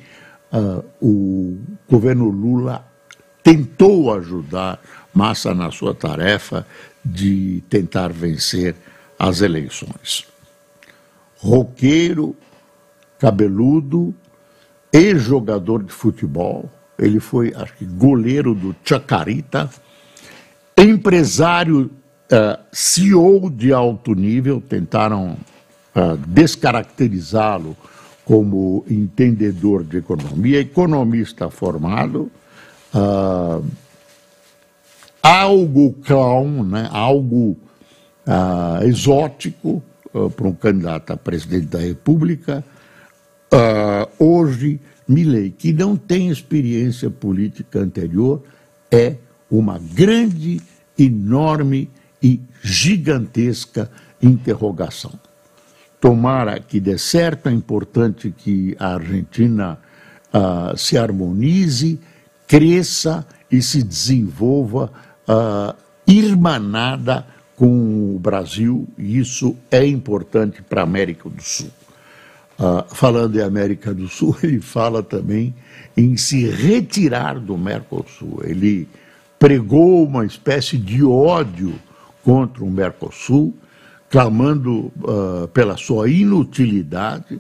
ah, 0.51 0.83
o 1.01 1.57
governo 1.89 2.27
Lula 2.27 2.85
tentou 3.41 4.11
ajudar 4.11 4.81
Massa 5.15 5.53
na 5.53 5.71
sua 5.71 5.95
tarefa 5.95 6.67
de 7.03 7.63
tentar 7.69 8.11
vencer 8.11 8.75
as 9.17 9.41
eleições. 9.41 10.27
Roqueiro, 11.37 12.35
cabeludo, 13.17 14.13
ex-jogador 14.91 15.83
de 15.83 15.91
futebol, 15.91 16.69
ele 16.99 17.19
foi, 17.19 17.53
acho 17.55 17.73
que, 17.75 17.85
goleiro 17.85 18.53
do 18.53 18.75
Chacarita, 18.83 19.69
empresário, 20.77 21.89
uh, 22.31 22.59
CEO 22.71 23.49
de 23.49 23.71
alto 23.71 24.13
nível, 24.13 24.61
tentaram 24.61 25.37
uh, 25.95 26.17
descaracterizá-lo 26.27 27.75
como 28.25 28.83
entendedor 28.89 29.83
de 29.83 29.97
economia, 29.97 30.59
economista 30.59 31.49
formado, 31.49 32.31
uh, 32.93 33.63
algo 35.25 35.93
clown, 36.03 36.63
né, 36.63 36.87
algo 36.91 37.57
uh, 38.27 38.83
exótico 38.83 39.81
uh, 40.13 40.29
para 40.29 40.47
um 40.47 40.53
candidato 40.53 41.13
a 41.13 41.17
presidente 41.17 41.65
da 41.65 41.79
República. 41.79 42.63
hoje, 44.19 44.79
Milley, 45.07 45.49
que 45.49 45.73
não 45.73 45.95
tem 45.95 46.29
experiência 46.29 47.09
política 47.09 47.79
anterior, 47.79 48.43
é 48.91 49.15
uma 49.49 49.79
grande, 49.79 50.61
enorme 50.97 51.89
e 52.21 52.39
gigantesca 52.61 53.89
interrogação. 54.21 55.13
Tomara 56.01 56.59
que 56.59 56.79
dê 56.79 56.97
certo, 56.97 57.49
é 57.49 57.51
importante 57.51 58.33
que 58.35 58.75
a 58.77 58.95
Argentina 58.95 59.79
se 60.75 60.97
harmonize, 60.97 61.99
cresça 62.47 63.25
e 63.49 63.61
se 63.61 63.81
desenvolva 63.81 64.91
uh, 65.27 65.75
irmanada 66.07 67.25
com 67.55 68.15
o 68.15 68.19
Brasil, 68.19 68.87
e 68.97 69.17
isso 69.17 69.55
é 69.71 69.85
importante 69.85 70.61
para 70.61 70.81
a 70.81 70.83
América 70.83 71.29
do 71.29 71.41
Sul. 71.41 71.71
Uh, 72.57 72.95
falando 72.95 73.37
em 73.37 73.41
América 73.41 73.93
do 73.93 74.07
Sul, 74.07 74.35
ele 74.43 74.59
fala 74.59 75.01
também 75.03 75.53
em 75.95 76.15
se 76.17 76.47
retirar 76.49 77.39
do 77.39 77.57
Mercosul. 77.57 78.41
Ele 78.43 78.87
pregou 79.37 80.05
uma 80.05 80.25
espécie 80.25 80.77
de 80.77 81.03
ódio 81.03 81.73
contra 82.23 82.63
o 82.63 82.71
Mercosul, 82.71 83.53
clamando 84.09 84.91
uh, 85.03 85.47
pela 85.53 85.77
sua 85.77 86.09
inutilidade, 86.09 87.39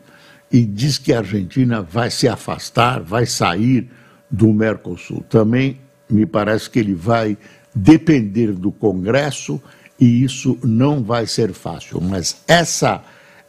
e 0.51 0.63
diz 0.63 0.97
que 0.97 1.11
a 1.11 1.19
Argentina 1.19 1.81
vai 1.81 2.09
se 2.09 2.27
afastar, 2.27 3.01
vai 3.01 3.25
sair 3.25 3.89
do 4.29 4.53
Mercosul. 4.53 5.23
Também 5.29 5.79
me 6.09 6.25
parece 6.25 6.69
que 6.69 6.79
ele 6.79 6.93
vai 6.93 7.37
depender 7.75 8.53
do 8.53 8.71
Congresso 8.71 9.61
e 9.99 10.23
isso 10.23 10.57
não 10.63 11.03
vai 11.03 11.27
ser 11.27 11.53
fácil. 11.53 12.01
Mas 12.01 12.41
essa, 12.47 13.03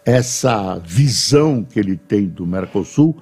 essa 0.04 0.78
visão 0.78 1.62
que 1.62 1.78
ele 1.78 1.96
tem 1.96 2.26
do 2.26 2.46
Mercosul 2.46 3.16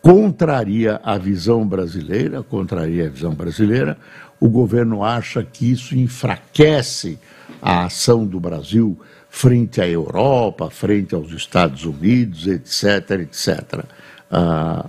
contraria 0.00 1.00
a 1.02 1.18
visão 1.18 1.66
brasileira, 1.66 2.42
contraria 2.42 3.06
a 3.06 3.10
visão 3.10 3.34
brasileira. 3.34 3.98
O 4.40 4.48
governo 4.48 5.04
acha 5.04 5.42
que 5.42 5.70
isso 5.70 5.96
enfraquece 5.96 7.18
a 7.60 7.86
ação 7.86 8.24
do 8.24 8.38
Brasil 8.38 8.98
frente 9.28 9.80
à 9.80 9.88
Europa, 9.88 10.70
frente 10.70 11.14
aos 11.14 11.32
Estados 11.32 11.84
Unidos, 11.84 12.46
etc, 12.46 13.20
etc. 13.20 13.84
Ah, 14.30 14.86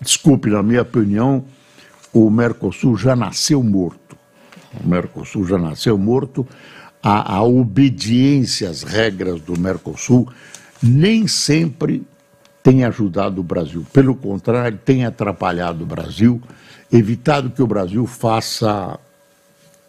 desculpe, 0.00 0.50
na 0.50 0.62
minha 0.62 0.82
opinião, 0.82 1.44
o 2.12 2.30
Mercosul 2.30 2.96
já 2.96 3.14
nasceu 3.14 3.62
morto. 3.62 4.16
O 4.82 4.88
Mercosul 4.88 5.46
já 5.46 5.58
nasceu 5.58 5.96
morto. 5.96 6.46
A, 7.02 7.36
a 7.36 7.42
obediência 7.42 8.68
às 8.68 8.82
regras 8.82 9.40
do 9.40 9.58
Mercosul 9.58 10.28
nem 10.82 11.26
sempre 11.26 12.06
tem 12.62 12.84
ajudado 12.84 13.40
o 13.40 13.44
Brasil. 13.44 13.86
Pelo 13.92 14.14
contrário, 14.14 14.78
tem 14.84 15.04
atrapalhado 15.04 15.84
o 15.84 15.86
Brasil, 15.86 16.40
evitado 16.92 17.50
que 17.50 17.62
o 17.62 17.66
Brasil 17.66 18.06
faça 18.06 18.98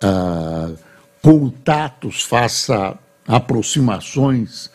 uh, 0.04 0.78
contatos, 1.22 2.24
faça 2.24 2.98
aproximações 3.28 4.72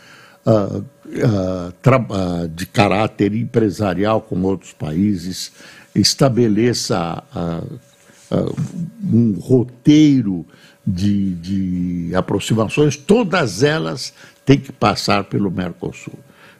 uh, 0.47 0.85
uh, 1.07 2.49
de 2.49 2.67
caráter 2.67 3.35
empresarial 3.35 4.21
com 4.21 4.41
outros 4.43 4.73
países, 4.73 5.53
estabeleça 5.95 7.23
uh, 7.35 8.35
uh, 8.35 8.57
um 9.03 9.39
roteiro 9.39 10.45
de, 10.87 11.35
de 11.35 12.15
aproximações, 12.15 12.97
todas 12.97 13.63
elas 13.63 14.13
têm 14.45 14.59
que 14.59 14.73
passar 14.73 15.25
pelo 15.25 15.51
Mercosul. 15.51 16.19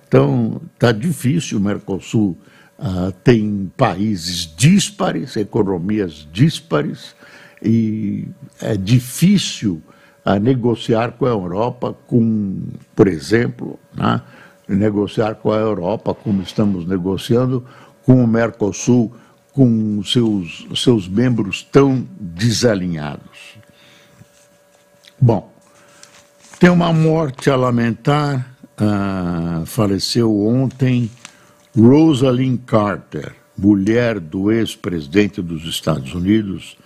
Então, 0.09 0.61
está 0.75 0.93
difícil, 0.93 1.59
o 1.59 1.61
Mercosul 1.61 2.39
uh, 2.79 3.13
tem 3.23 3.71
países 3.77 4.51
díspares, 4.57 5.37
economias 5.37 6.27
díspares, 6.33 7.15
e 7.63 8.29
é 8.61 8.77
difícil 8.77 9.83
uh, 10.25 10.39
negociar 10.39 11.13
com 11.13 11.27
a 11.27 11.31
Europa, 11.31 11.95
com, 12.07 12.63
por 12.95 13.09
exemplo, 13.09 13.79
né, 13.95 14.23
negociar 14.69 15.35
com 15.35 15.51
a 15.51 15.59
Europa, 15.59 16.15
como 16.15 16.43
estamos 16.43 16.87
negociando, 16.87 17.65
com 18.05 18.23
o 18.23 18.27
Mercosul, 18.27 19.13
com 19.55 20.03
seus, 20.03 20.67
seus 20.75 21.09
membros 21.09 21.63
tão 21.63 22.07
desalinhados. 22.19 23.55
Bom, 25.19 25.51
tem 26.59 26.69
uma 26.69 26.93
morte 26.93 27.49
a 27.49 27.57
lamentar. 27.57 28.51
Uh, 28.77 29.65
faleceu 29.65 30.37
ontem 30.37 31.09
Rosalind 31.79 32.59
Carter, 32.67 33.33
mulher 33.57 34.19
do 34.19 34.51
ex-presidente 34.51 35.41
dos 35.41 35.65
Estados 35.65 36.13
Unidos, 36.13 36.77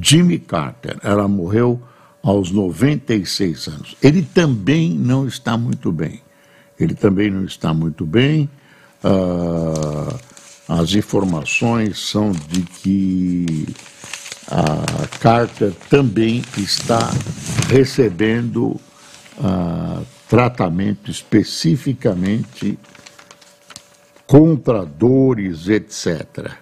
Jimmy 0.00 0.38
Carter. 0.38 0.98
Ela 1.02 1.26
morreu 1.26 1.82
aos 2.22 2.52
96 2.52 3.66
anos. 3.66 3.96
Ele 4.00 4.22
também 4.22 4.90
não 4.90 5.26
está 5.26 5.56
muito 5.58 5.90
bem. 5.90 6.22
Ele 6.78 6.94
também 6.94 7.28
não 7.28 7.44
está 7.44 7.74
muito 7.74 8.06
bem. 8.06 8.48
Uh, 9.02 10.31
as 10.80 10.94
informações 10.94 11.98
são 11.98 12.32
de 12.32 12.62
que 12.62 13.66
a 14.50 15.06
Carter 15.20 15.72
também 15.90 16.42
está 16.56 17.10
recebendo 17.68 18.80
uh, 19.38 20.06
tratamento 20.28 21.10
especificamente 21.10 22.78
contra 24.26 24.84
dores, 24.86 25.68
etc. 25.68 26.52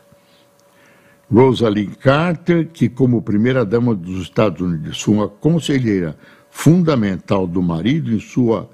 Rosalind 1.33 1.95
Carter, 1.95 2.67
que 2.67 2.89
como 2.89 3.23
primeira-dama 3.23 3.95
dos 3.95 4.23
Estados 4.23 4.61
Unidos 4.61 5.01
foi 5.01 5.15
uma 5.15 5.29
conselheira 5.29 6.17
fundamental 6.51 7.47
do 7.47 7.63
marido 7.63 8.13
em 8.13 8.19
sua 8.19 8.69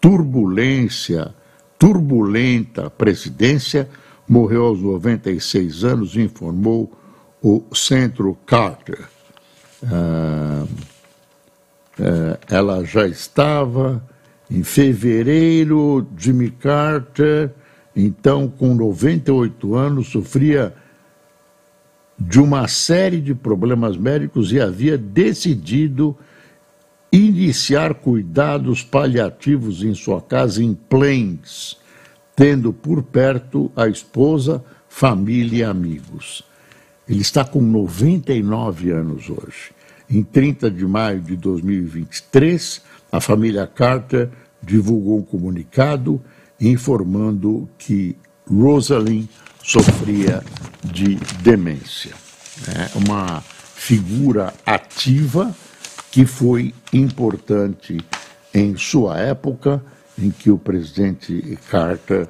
turbulência, 0.00 1.34
turbulenta 1.76 2.88
presidência, 2.88 3.88
morreu 4.28 4.66
aos 4.66 4.80
96 4.80 5.84
anos, 5.84 6.16
informou 6.16 6.92
o 7.42 7.62
Centro 7.72 8.36
Carter. 8.46 9.08
Ah, 9.84 10.66
ah, 12.00 12.38
ela 12.48 12.84
já 12.84 13.06
estava 13.06 14.02
em 14.50 14.62
fevereiro, 14.62 16.06
Jimmy 16.16 16.50
Carter, 16.50 17.52
então 17.94 18.48
com 18.48 18.74
98 18.74 19.74
anos, 19.74 20.08
sofria 20.08 20.74
de 22.18 22.40
uma 22.40 22.66
série 22.68 23.20
de 23.20 23.34
problemas 23.34 23.96
médicos 23.96 24.52
e 24.52 24.60
havia 24.60 24.96
decidido 24.96 26.16
iniciar 27.12 27.94
cuidados 27.94 28.82
paliativos 28.82 29.82
em 29.82 29.94
sua 29.94 30.20
casa 30.20 30.62
em 30.62 30.74
Plains, 30.74 31.76
tendo 32.36 32.70
por 32.70 33.02
perto 33.02 33.72
a 33.74 33.88
esposa, 33.88 34.62
família 34.88 35.58
e 35.58 35.64
amigos. 35.64 36.44
Ele 37.08 37.22
está 37.22 37.42
com 37.44 37.62
99 37.62 38.90
anos 38.90 39.30
hoje. 39.30 39.72
Em 40.08 40.22
30 40.22 40.70
de 40.70 40.86
maio 40.86 41.20
de 41.20 41.34
2023, 41.34 42.82
a 43.10 43.20
família 43.20 43.66
Carter 43.66 44.28
divulgou 44.62 45.18
um 45.18 45.22
comunicado 45.22 46.20
informando 46.60 47.68
que 47.78 48.14
Rosalind 48.48 49.28
sofria 49.62 50.42
de 50.84 51.16
demência. 51.42 52.12
É 52.68 52.98
uma 52.98 53.40
figura 53.40 54.52
ativa 54.64 55.54
que 56.10 56.26
foi 56.26 56.74
importante 56.92 57.98
em 58.54 58.76
sua 58.76 59.18
época 59.18 59.82
em 60.18 60.30
que 60.30 60.50
o 60.50 60.58
presidente 60.58 61.58
Carter 61.70 62.26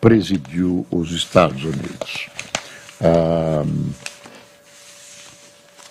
presidiu 0.00 0.86
os 0.90 1.10
Estados 1.12 1.62
Unidos. 1.64 2.28
Ah, 3.00 3.64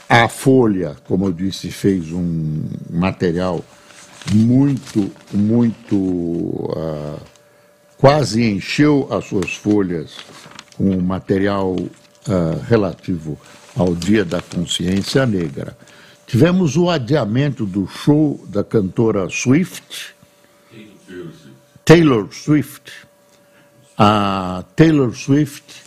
a 0.08 0.28
Folha, 0.28 0.96
como 1.08 1.26
eu 1.26 1.34
disse, 1.34 1.72
fez 1.72 2.12
um 2.12 2.64
material 2.90 3.64
muito, 4.34 5.12
muito. 5.34 5.96
Uh, 5.96 7.20
quase 7.98 8.44
encheu 8.44 9.08
as 9.12 9.26
suas 9.26 9.56
folhas 9.56 10.18
com 10.78 11.00
material 11.00 11.74
uh, 11.74 11.90
relativo 12.68 13.38
ao 13.76 13.96
Dia 13.96 14.24
da 14.24 14.42
Consciência 14.42 15.26
Negra. 15.26 15.76
Tivemos 16.28 16.78
o 16.78 16.90
adiamento 16.90 17.66
do 17.66 17.88
show 17.88 18.44
da 18.48 18.64
cantora 18.64 19.28
Swift, 19.30 20.15
Taylor 21.86 22.28
Swift. 22.34 22.92
A 23.96 24.66
Taylor 24.76 25.16
Swift 25.16 25.84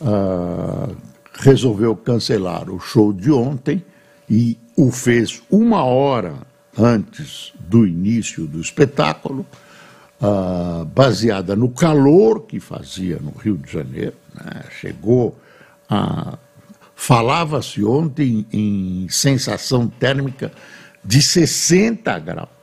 uh, 0.00 0.96
resolveu 1.34 1.96
cancelar 1.96 2.70
o 2.70 2.78
show 2.78 3.12
de 3.12 3.32
ontem 3.32 3.84
e 4.30 4.56
o 4.76 4.92
fez 4.92 5.42
uma 5.50 5.82
hora 5.82 6.36
antes 6.78 7.52
do 7.58 7.84
início 7.84 8.46
do 8.46 8.60
espetáculo, 8.60 9.44
uh, 10.22 10.84
baseada 10.84 11.56
no 11.56 11.68
calor 11.68 12.42
que 12.42 12.60
fazia 12.60 13.18
no 13.18 13.32
Rio 13.32 13.58
de 13.58 13.72
Janeiro. 13.72 14.16
Né? 14.32 14.62
Chegou 14.80 15.36
a. 15.88 16.38
Falava-se 16.94 17.82
ontem 17.82 18.46
em 18.52 19.08
sensação 19.08 19.88
térmica 19.88 20.52
de 21.02 21.22
60 21.22 22.18
graus. 22.18 22.59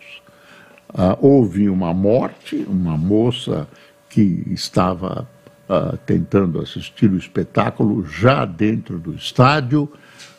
Uh, 0.90 1.18
houve 1.20 1.70
uma 1.70 1.94
morte, 1.94 2.66
uma 2.68 2.98
moça 2.98 3.68
que 4.10 4.44
estava 4.48 5.28
uh, 5.70 5.98
tentando 6.06 6.62
assistir 6.62 7.12
o 7.12 7.18
espetáculo 7.18 8.06
já 8.06 8.46
dentro 8.46 8.98
do 8.98 9.14
estádio, 9.14 9.92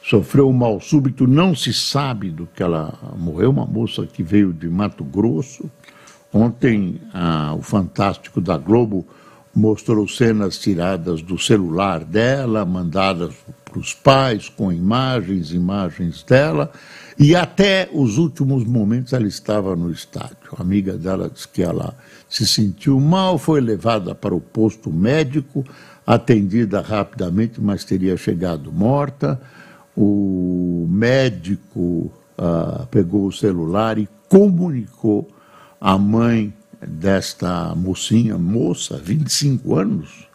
sofreu 0.02 0.48
um 0.48 0.52
mal 0.52 0.80
súbito, 0.80 1.26
não 1.26 1.54
se 1.54 1.72
sabe 1.72 2.30
do 2.30 2.46
que 2.46 2.62
ela 2.62 2.98
morreu, 3.16 3.50
uma 3.50 3.66
moça 3.66 4.06
que 4.06 4.22
veio 4.22 4.52
de 4.52 4.68
Mato 4.68 5.04
Grosso. 5.04 5.70
Ontem, 6.32 7.00
uh, 7.14 7.54
o 7.56 7.62
Fantástico 7.62 8.40
da 8.40 8.56
Globo 8.56 9.06
mostrou 9.54 10.06
cenas 10.06 10.58
tiradas 10.58 11.20
do 11.20 11.38
celular 11.38 12.04
dela, 12.04 12.64
mandadas 12.64 13.34
para 13.64 13.78
os 13.78 13.92
pais, 13.92 14.48
com 14.48 14.72
imagens, 14.72 15.52
imagens 15.52 16.22
dela, 16.22 16.70
e 17.18 17.34
até 17.34 17.88
os 17.92 18.16
últimos 18.16 18.64
momentos 18.64 19.12
ela 19.12 19.26
estava 19.26 19.74
no 19.74 19.90
estádio. 19.90 20.36
A 20.56 20.62
amiga 20.62 20.96
dela 20.96 21.28
disse 21.28 21.48
que 21.48 21.62
ela 21.62 21.96
se 22.28 22.46
sentiu 22.46 23.00
mal, 23.00 23.38
foi 23.38 23.60
levada 23.60 24.14
para 24.14 24.32
o 24.32 24.40
posto 24.40 24.92
médico, 24.92 25.64
atendida 26.06 26.80
rapidamente, 26.80 27.60
mas 27.60 27.84
teria 27.84 28.16
chegado 28.16 28.70
morta. 28.70 29.40
O 29.96 30.86
médico 30.88 31.80
uh, 32.38 32.86
pegou 32.88 33.26
o 33.26 33.32
celular 33.32 33.98
e 33.98 34.08
comunicou 34.28 35.28
à 35.80 35.98
mãe 35.98 36.54
desta 36.80 37.74
mocinha, 37.74 38.38
moça, 38.38 38.96
25 38.96 39.74
anos, 39.74 40.28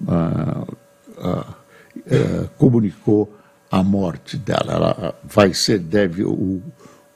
uh, 0.00 0.76
uh, 1.18 2.48
comunicou 2.56 3.30
a 3.72 3.82
morte 3.82 4.36
dela. 4.36 4.74
Ela 4.74 5.14
vai 5.24 5.54
ser, 5.54 5.78
deve, 5.78 6.22
o, 6.22 6.62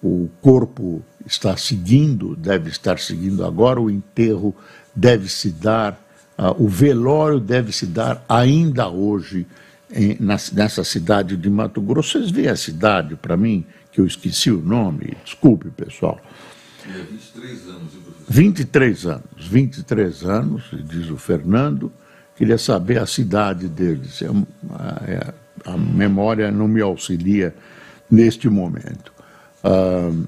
o 0.02 0.30
corpo 0.40 1.04
está 1.26 1.54
seguindo, 1.54 2.34
deve 2.34 2.70
estar 2.70 2.98
seguindo 2.98 3.44
agora, 3.44 3.78
o 3.78 3.90
enterro 3.90 4.56
deve 4.94 5.28
se 5.28 5.50
dar, 5.50 5.92
uh, 6.38 6.64
o 6.64 6.66
velório 6.66 7.38
deve 7.38 7.72
se 7.72 7.84
dar 7.84 8.24
ainda 8.26 8.88
hoje 8.88 9.46
em, 9.92 10.16
na, 10.18 10.36
nessa 10.54 10.82
cidade 10.82 11.36
de 11.36 11.50
Mato 11.50 11.82
Grosso. 11.82 12.12
Vocês 12.12 12.30
veem 12.30 12.48
a 12.48 12.56
cidade, 12.56 13.16
para 13.16 13.36
mim, 13.36 13.66
que 13.92 14.00
eu 14.00 14.06
esqueci 14.06 14.50
o 14.50 14.62
nome, 14.62 15.14
desculpe, 15.22 15.68
pessoal. 15.70 16.18
É 16.88 17.02
23 17.02 17.68
anos, 17.68 17.92
23 18.28 19.06
anos, 19.06 19.46
23 19.48 20.24
anos, 20.24 20.62
diz 20.84 21.10
o 21.10 21.18
Fernando. 21.18 21.92
Queria 22.34 22.56
saber 22.56 22.98
a 22.98 23.06
cidade 23.06 23.68
deles. 23.68 24.22
É, 24.22 24.26
é, 25.10 25.34
a 25.66 25.76
memória 25.76 26.50
não 26.50 26.68
me 26.68 26.80
auxilia 26.80 27.54
neste 28.10 28.48
momento. 28.48 29.12
Uh, 29.64 30.26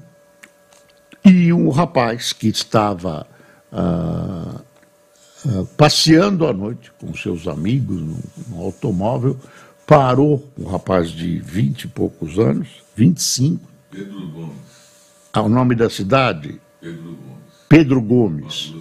e 1.23 1.53
um 1.53 1.69
rapaz 1.69 2.33
que 2.33 2.47
estava 2.47 3.25
uh, 3.71 4.61
uh, 5.45 5.65
passeando 5.77 6.45
à 6.45 6.53
noite 6.53 6.91
com 6.99 7.13
seus 7.13 7.47
amigos 7.47 8.01
no, 8.01 8.61
automóvel 8.61 9.37
parou, 9.87 10.47
um 10.57 10.65
rapaz 10.65 11.09
de 11.09 11.39
vinte 11.39 11.83
e 11.83 11.87
poucos 11.87 12.37
anos, 12.37 12.67
25. 12.95 13.59
Pedro 13.89 14.27
Gomes. 14.27 14.55
Ah, 15.33 15.41
o 15.41 15.49
nome 15.49 15.73
da 15.73 15.89
cidade? 15.89 16.59
Pedro 16.79 17.03
Gomes. 17.03 17.43
Pedro 17.67 18.01
Gomes. 18.01 18.73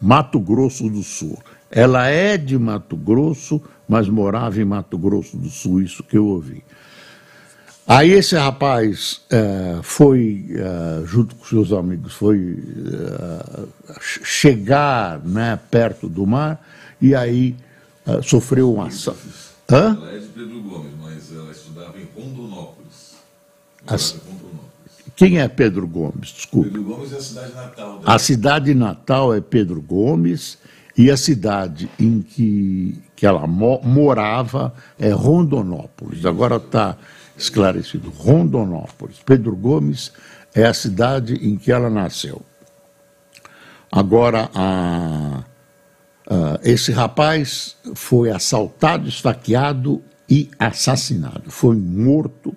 Mato 0.00 0.38
Grosso 0.40 0.90
do 0.90 1.02
Sul. 1.02 1.38
Ela 1.70 2.08
é 2.08 2.36
de 2.36 2.58
Mato 2.58 2.96
Grosso, 2.96 3.62
mas 3.88 4.08
morava 4.08 4.60
em 4.60 4.64
Mato 4.64 4.96
Grosso 4.96 5.36
do 5.36 5.48
Sul, 5.48 5.82
isso 5.82 6.02
que 6.02 6.16
eu 6.16 6.26
ouvi. 6.26 6.62
Aí 7.86 8.12
esse 8.12 8.36
rapaz 8.36 9.22
é, 9.28 9.80
foi, 9.82 10.46
é, 10.50 11.04
junto 11.04 11.34
com 11.34 11.44
seus 11.44 11.72
amigos, 11.72 12.14
foi 12.14 12.58
é, 12.92 13.64
chegar 14.00 15.20
né, 15.24 15.58
perto 15.70 16.08
do 16.08 16.26
mar 16.26 16.64
e 17.00 17.14
aí 17.14 17.56
sofreu 18.22 18.74
um 18.74 18.82
assalto. 18.82 19.20
Hã? 19.70 19.96
Ela 19.96 20.12
é 20.12 20.18
de 20.18 20.26
Pedro 20.26 20.60
Gomes, 20.62 20.92
mas 21.00 21.32
ela 21.32 21.50
estudava 21.50 21.94
em 21.98 22.08
Rondonópolis. 22.16 23.14
As... 23.86 24.16
Quem 25.16 25.38
é 25.38 25.48
Pedro 25.48 25.86
Gomes? 25.86 26.28
Desculpa. 26.30 26.68
Pedro 26.68 26.84
Gomes 26.84 27.12
é 27.12 27.16
a 27.16 27.20
cidade 27.20 27.54
natal. 27.54 27.98
Dela. 27.98 28.14
A 28.14 28.18
cidade 28.18 28.74
natal 28.74 29.34
é 29.34 29.40
Pedro 29.40 29.80
Gomes 29.80 30.58
e 30.96 31.10
a 31.10 31.16
cidade 31.16 31.88
em 31.98 32.22
que, 32.22 32.98
que 33.22 33.26
ela 33.26 33.46
mo 33.46 33.80
morava 33.84 34.74
é 34.98 35.10
Rondonópolis. 35.10 36.26
Agora 36.26 36.56
está 36.56 36.96
esclarecido. 37.36 38.10
Rondonópolis. 38.10 39.18
Pedro 39.24 39.54
Gomes 39.54 40.10
é 40.52 40.66
a 40.66 40.74
cidade 40.74 41.34
em 41.34 41.56
que 41.56 41.70
ela 41.70 41.88
nasceu. 41.88 42.42
Agora, 43.92 44.50
a, 44.52 45.44
a, 46.28 46.58
esse 46.64 46.90
rapaz 46.90 47.76
foi 47.94 48.28
assaltado, 48.28 49.08
esfaqueado 49.08 50.02
e 50.28 50.50
assassinado. 50.58 51.48
Foi 51.48 51.76
morto 51.76 52.52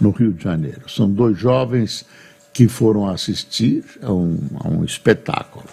no 0.00 0.12
Rio 0.12 0.32
de 0.32 0.42
Janeiro. 0.42 0.88
São 0.88 1.10
dois 1.10 1.38
jovens 1.38 2.06
que 2.54 2.68
foram 2.68 3.06
assistir 3.06 3.84
a 4.00 4.10
um, 4.10 4.38
a 4.64 4.68
um 4.68 4.82
espetáculo. 4.82 5.68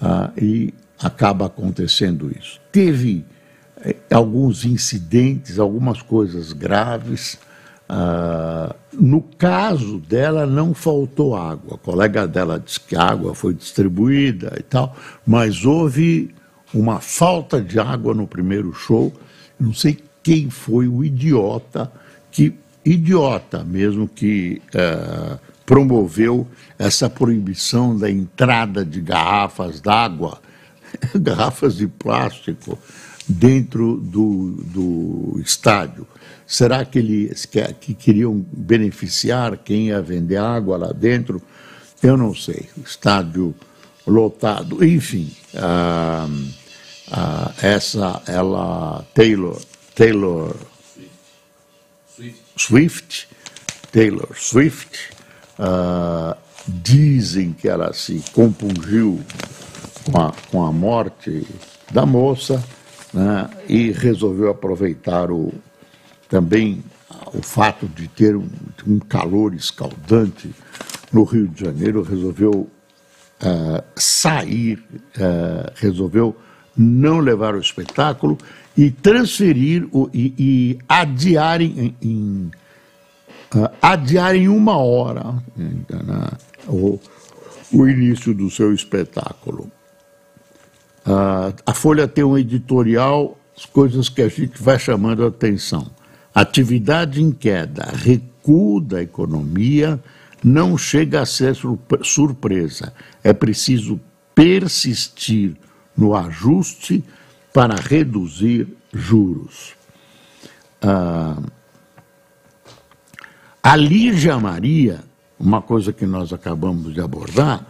Ah, 0.00 0.32
e 0.36 0.74
acaba 0.98 1.46
acontecendo 1.46 2.28
isso. 2.36 2.60
Teve 2.72 3.24
alguns 4.10 4.64
incidentes, 4.64 5.58
algumas 5.58 6.02
coisas 6.02 6.52
graves. 6.52 7.38
Ah, 7.88 8.74
no 8.92 9.20
caso 9.20 9.98
dela, 9.98 10.46
não 10.46 10.72
faltou 10.72 11.36
água. 11.36 11.74
A 11.74 11.78
colega 11.78 12.26
dela 12.26 12.58
disse 12.58 12.80
que 12.80 12.96
a 12.96 13.02
água 13.02 13.34
foi 13.34 13.54
distribuída 13.54 14.54
e 14.58 14.62
tal, 14.62 14.96
mas 15.26 15.64
houve 15.64 16.34
uma 16.72 17.00
falta 17.00 17.60
de 17.60 17.78
água 17.78 18.14
no 18.14 18.26
primeiro 18.26 18.72
show. 18.72 19.12
Não 19.58 19.74
sei 19.74 19.98
quem 20.22 20.48
foi 20.48 20.88
o 20.88 21.04
idiota 21.04 21.92
que 22.30 22.54
idiota 22.84 23.62
mesmo 23.62 24.08
que 24.08 24.62
eh, 24.74 25.38
promoveu 25.66 26.48
essa 26.78 27.08
proibição 27.08 27.96
da 27.96 28.10
entrada 28.10 28.84
de 28.84 29.00
garrafas 29.00 29.80
d'água, 29.80 30.40
garrafas 31.14 31.76
de 31.76 31.86
plástico 31.86 32.78
dentro 33.28 33.96
do, 33.96 34.52
do 34.64 35.40
estádio. 35.40 36.06
Será 36.46 36.84
que 36.84 36.98
eles 36.98 37.46
que, 37.46 37.62
que 37.74 37.94
queriam 37.94 38.44
beneficiar 38.52 39.56
quem 39.56 39.88
ia 39.88 40.02
vender 40.02 40.36
água 40.36 40.76
lá 40.76 40.92
dentro? 40.92 41.40
Eu 42.02 42.16
não 42.16 42.34
sei. 42.34 42.68
Estádio 42.84 43.54
lotado, 44.06 44.84
enfim. 44.84 45.32
Ah, 45.54 46.28
ah, 47.10 47.52
essa, 47.62 48.22
ela, 48.26 49.04
Taylor, 49.14 49.60
Taylor 49.94 50.56
Swift, 52.14 52.42
Swift 52.56 53.28
Taylor 53.92 54.28
Swift, 54.34 55.10
ah, 55.58 56.36
dizem 56.66 57.52
que 57.52 57.68
ela 57.68 57.92
se 57.92 58.22
compungiu 58.32 59.20
com 60.04 60.20
a, 60.20 60.32
com 60.50 60.64
a 60.64 60.72
morte 60.72 61.46
da 61.90 62.04
moça 62.04 62.62
né, 63.12 63.48
e 63.68 63.90
resolveu 63.92 64.50
aproveitar 64.50 65.30
o, 65.30 65.52
também 66.28 66.82
o 67.34 67.42
fato 67.42 67.86
de 67.86 68.08
ter 68.08 68.36
um, 68.36 68.48
um 68.86 68.98
calor 68.98 69.54
escaldante 69.54 70.50
no 71.12 71.24
Rio 71.24 71.48
de 71.48 71.64
Janeiro, 71.64 72.02
resolveu 72.02 72.52
uh, 72.52 73.84
sair, 73.96 74.78
uh, 75.16 75.70
resolveu 75.76 76.36
não 76.76 77.20
levar 77.20 77.54
o 77.54 77.60
espetáculo 77.60 78.38
e 78.76 78.90
transferir 78.90 79.86
o, 79.92 80.08
e, 80.12 80.34
e 80.38 80.78
adiar 80.88 81.60
em, 81.60 81.94
em 82.00 82.50
uh, 83.54 83.70
adiar 83.80 84.34
em 84.34 84.48
uma 84.48 84.76
hora 84.78 85.34
né, 85.56 86.28
o, 86.66 86.98
o 87.72 87.88
início 87.88 88.32
do 88.32 88.50
seu 88.50 88.72
espetáculo. 88.72 89.70
Uh, 91.06 91.54
a 91.66 91.74
Folha 91.74 92.06
tem 92.06 92.22
um 92.22 92.38
editorial, 92.38 93.36
as 93.56 93.66
coisas 93.66 94.08
que 94.08 94.22
a 94.22 94.28
gente 94.28 94.62
vai 94.62 94.78
chamando 94.78 95.24
a 95.24 95.28
atenção. 95.28 95.90
Atividade 96.34 97.22
em 97.22 97.32
queda, 97.32 97.84
recuo 97.92 98.80
da 98.80 99.02
economia, 99.02 100.02
não 100.42 100.78
chega 100.78 101.20
a 101.20 101.26
ser 101.26 101.56
surpresa. 102.02 102.92
É 103.22 103.32
preciso 103.32 104.00
persistir 104.34 105.56
no 105.96 106.16
ajuste 106.16 107.04
para 107.52 107.76
reduzir 107.76 108.66
juros. 108.92 109.74
Ah, 110.80 111.36
a 113.62 113.76
Lígia 113.76 114.38
Maria, 114.38 115.04
uma 115.38 115.62
coisa 115.62 115.92
que 115.92 116.06
nós 116.06 116.32
acabamos 116.32 116.92
de 116.92 117.00
abordar, 117.00 117.64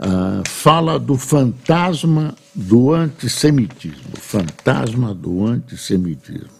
ah, 0.00 0.42
fala 0.46 0.98
do 0.98 1.16
fantasma 1.16 2.34
do 2.58 2.92
antissemitismo. 2.92 4.16
Fantasma 4.16 5.14
do 5.14 5.46
antissemitismo. 5.46 6.58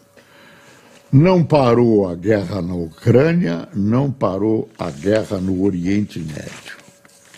Não 1.11 1.43
parou 1.43 2.09
a 2.09 2.15
guerra 2.15 2.63
na 2.63 2.75
Ucrânia, 2.75 3.69
não 3.75 4.13
parou 4.13 4.69
a 4.79 4.91
guerra 4.91 5.39
no 5.39 5.65
Oriente 5.65 6.21
Médio. 6.21 6.77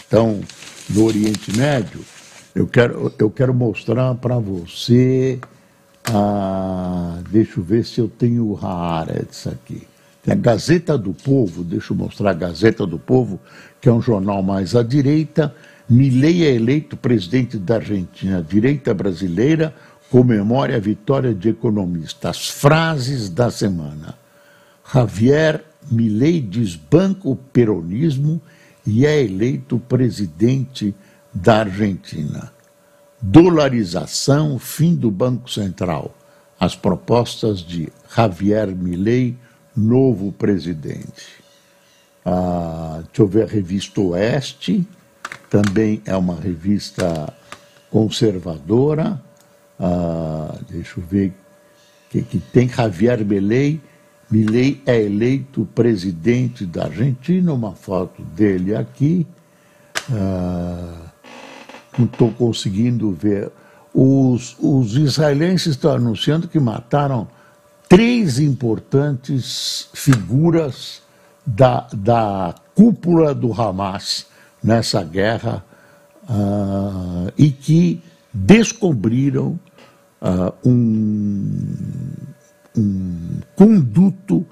Então, 0.06 0.40
no 0.90 1.04
Oriente 1.04 1.56
Médio, 1.56 2.00
eu 2.54 2.66
quero, 2.66 3.14
eu 3.18 3.30
quero 3.30 3.54
mostrar 3.54 4.14
para 4.16 4.38
você. 4.38 5.38
Ah, 6.04 7.18
deixa 7.30 7.60
eu 7.60 7.64
ver 7.64 7.84
se 7.86 7.98
eu 7.98 8.08
tenho 8.08 8.44
o 8.46 8.58
Haaretz 8.58 9.46
aqui. 9.46 9.86
Tem 10.22 10.34
a 10.34 10.36
Gazeta 10.36 10.98
do 10.98 11.14
Povo, 11.14 11.64
deixa 11.64 11.94
eu 11.94 11.96
mostrar 11.96 12.32
a 12.32 12.34
Gazeta 12.34 12.86
do 12.86 12.98
Povo, 12.98 13.40
que 13.80 13.88
é 13.88 13.92
um 13.92 14.02
jornal 14.02 14.42
mais 14.42 14.76
à 14.76 14.82
direita. 14.82 15.54
Milei 15.90 16.46
é 16.46 16.54
eleito 16.54 16.96
presidente 16.96 17.58
da 17.58 17.74
Argentina, 17.74 18.46
direita 18.48 18.94
brasileira 18.94 19.74
comemore 20.08 20.72
a 20.72 20.78
vitória 20.78 21.34
de 21.34 21.48
economistas. 21.48 22.48
Frases 22.48 23.28
da 23.28 23.50
semana. 23.50 24.16
Javier 24.94 25.64
Milei 25.90 26.40
desbanca 26.40 27.28
o 27.28 27.34
peronismo 27.34 28.40
e 28.86 29.04
é 29.04 29.20
eleito 29.20 29.80
presidente 29.80 30.94
da 31.34 31.58
Argentina. 31.58 32.52
Dolarização, 33.20 34.60
fim 34.60 34.94
do 34.94 35.10
Banco 35.10 35.50
Central. 35.50 36.14
As 36.58 36.76
propostas 36.76 37.58
de 37.60 37.88
Javier 38.14 38.68
Milei, 38.68 39.36
novo 39.76 40.30
presidente. 40.30 41.40
Ah, 42.24 43.02
deixa 43.06 43.22
eu 43.22 43.26
ver 43.26 43.42
a 43.42 43.46
revista 43.46 44.00
Oeste, 44.00 44.86
também 45.50 46.00
é 46.06 46.16
uma 46.16 46.36
revista 46.36 47.34
conservadora. 47.90 49.20
Ah, 49.78 50.54
deixa 50.70 51.00
eu 51.00 51.04
ver 51.04 51.34
que, 52.08 52.22
que 52.22 52.38
tem 52.38 52.68
Javier 52.68 53.24
Milei. 53.24 53.80
Milei 54.30 54.80
é 54.86 55.02
eleito 55.02 55.68
presidente 55.74 56.64
da 56.64 56.84
Argentina, 56.84 57.52
uma 57.52 57.72
foto 57.72 58.22
dele 58.22 58.76
aqui. 58.76 59.26
Ah, 60.12 61.10
não 61.98 62.06
estou 62.06 62.30
conseguindo 62.32 63.10
ver. 63.10 63.50
Os, 63.92 64.56
os 64.60 64.96
israelenses 64.96 65.74
estão 65.74 65.90
anunciando 65.90 66.46
que 66.46 66.60
mataram 66.60 67.26
três 67.88 68.38
importantes 68.38 69.88
figuras 69.92 71.02
da, 71.44 71.88
da 71.92 72.54
cúpula 72.72 73.34
do 73.34 73.52
Hamas 73.52 74.30
nessa 74.62 75.02
guerra 75.02 75.64
uh, 76.28 77.32
e 77.36 77.50
que 77.50 78.02
descobriram 78.32 79.58
uh, 80.20 80.68
um, 80.68 81.66
um, 82.76 83.40
conduto 83.56 84.46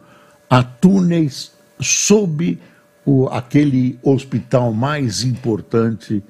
a 0.48 0.62
túneis 0.62 1.52
sob 1.80 2.58
o, 3.04 3.26
aquele 3.28 3.98
hospital 4.02 4.72
mais 4.72 5.22
importante 5.22 6.22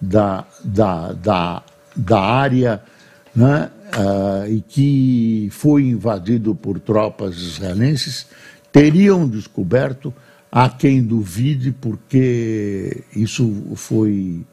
da, 0.00 0.44
da, 0.64 1.12
da, 1.12 1.62
da 1.94 2.20
área 2.20 2.82
né, 3.34 3.70
uh, 3.96 4.50
e 4.50 4.60
que 4.62 5.48
foi 5.50 5.84
invadido 5.84 6.54
por 6.54 6.80
tropas 6.80 7.36
israelenses, 7.36 8.26
teriam 8.72 9.28
descoberto, 9.28 10.12
há 10.50 10.68
quem 10.68 11.02
duvide, 11.02 11.72
porque 11.72 13.04
isso 13.14 13.72
foi 13.74 14.44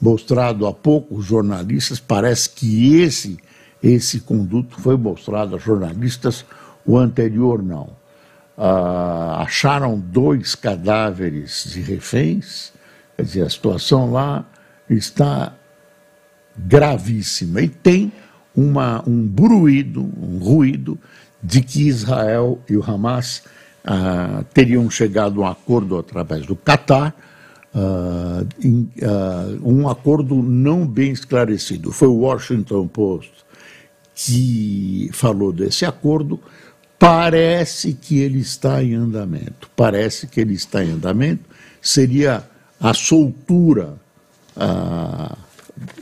mostrado 0.00 0.66
há 0.66 0.72
pouco 0.72 1.20
jornalistas, 1.22 2.00
parece 2.00 2.50
que 2.50 2.96
esse 3.00 3.38
esse 3.82 4.20
conduto 4.20 4.80
foi 4.80 4.96
mostrado 4.96 5.56
a 5.56 5.58
jornalistas, 5.58 6.44
o 6.86 6.96
anterior 6.96 7.62
não. 7.62 7.90
Ah, 8.56 9.42
acharam 9.42 9.98
dois 9.98 10.54
cadáveres 10.54 11.64
de 11.66 11.80
reféns, 11.80 12.72
quer 13.16 13.24
dizer, 13.24 13.42
a 13.42 13.50
situação 13.50 14.12
lá 14.12 14.46
está 14.88 15.52
gravíssima. 16.56 17.60
E 17.60 17.68
tem 17.68 18.12
uma, 18.54 19.02
um 19.08 19.26
bruído, 19.26 20.02
um 20.02 20.38
ruído, 20.38 20.96
de 21.42 21.60
que 21.60 21.88
Israel 21.88 22.60
e 22.70 22.76
o 22.76 22.84
Hamas 22.88 23.42
ah, 23.84 24.44
teriam 24.54 24.88
chegado 24.88 25.42
a 25.42 25.46
um 25.46 25.50
acordo 25.50 25.98
através 25.98 26.46
do 26.46 26.54
Catar, 26.54 27.14
ah, 27.74 28.44
em, 28.62 28.88
ah, 29.02 29.56
um 29.62 29.88
acordo 29.88 30.36
não 30.36 30.86
bem 30.86 31.10
esclarecido. 31.10 31.90
Foi 31.90 32.08
o 32.08 32.18
Washington 32.18 32.86
Post 32.86 33.32
que 34.14 35.10
falou 35.12 35.52
desse 35.52 35.84
acordo, 35.84 36.38
parece 36.98 37.94
que 37.94 38.18
ele 38.20 38.38
está 38.38 38.82
em 38.82 38.94
andamento. 38.94 39.68
Parece 39.74 40.26
que 40.26 40.40
ele 40.40 40.54
está 40.54 40.84
em 40.84 40.92
andamento. 40.92 41.44
Seria 41.80 42.44
a 42.78 42.94
soltura, 42.94 43.94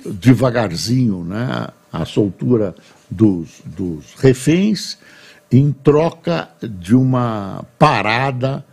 devagarzinho, 0.04 1.24
né? 1.24 1.68
a 1.92 2.04
soltura 2.04 2.74
dos, 3.10 3.62
dos 3.64 4.14
reféns, 4.18 4.98
em 5.50 5.72
troca 5.72 6.48
de 6.62 6.94
uma 6.94 7.64
parada 7.78 8.64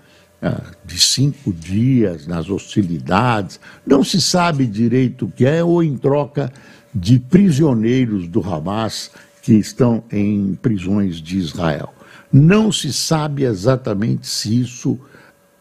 ah, 0.42 0.62
de 0.86 1.00
cinco 1.00 1.52
dias 1.52 2.28
nas 2.28 2.50
hostilidades. 2.50 3.60
Não 3.86 4.04
se 4.04 4.22
sabe 4.22 4.68
direito 4.68 5.26
o 5.26 5.32
que 5.32 5.46
é, 5.46 5.64
ou 5.64 5.82
em 5.82 5.98
troca 5.98 6.52
de 6.94 7.20
prisioneiros 7.20 8.28
do 8.28 8.42
Hamas 8.42 9.12
que 9.42 9.54
estão 9.54 10.04
em 10.12 10.56
prisões 10.62 11.22
de 11.22 11.38
Israel. 11.38 11.94
Não 12.32 12.72
se 12.72 12.92
sabe 12.94 13.44
exatamente 13.44 14.28
se 14.28 14.62
isso 14.62 15.00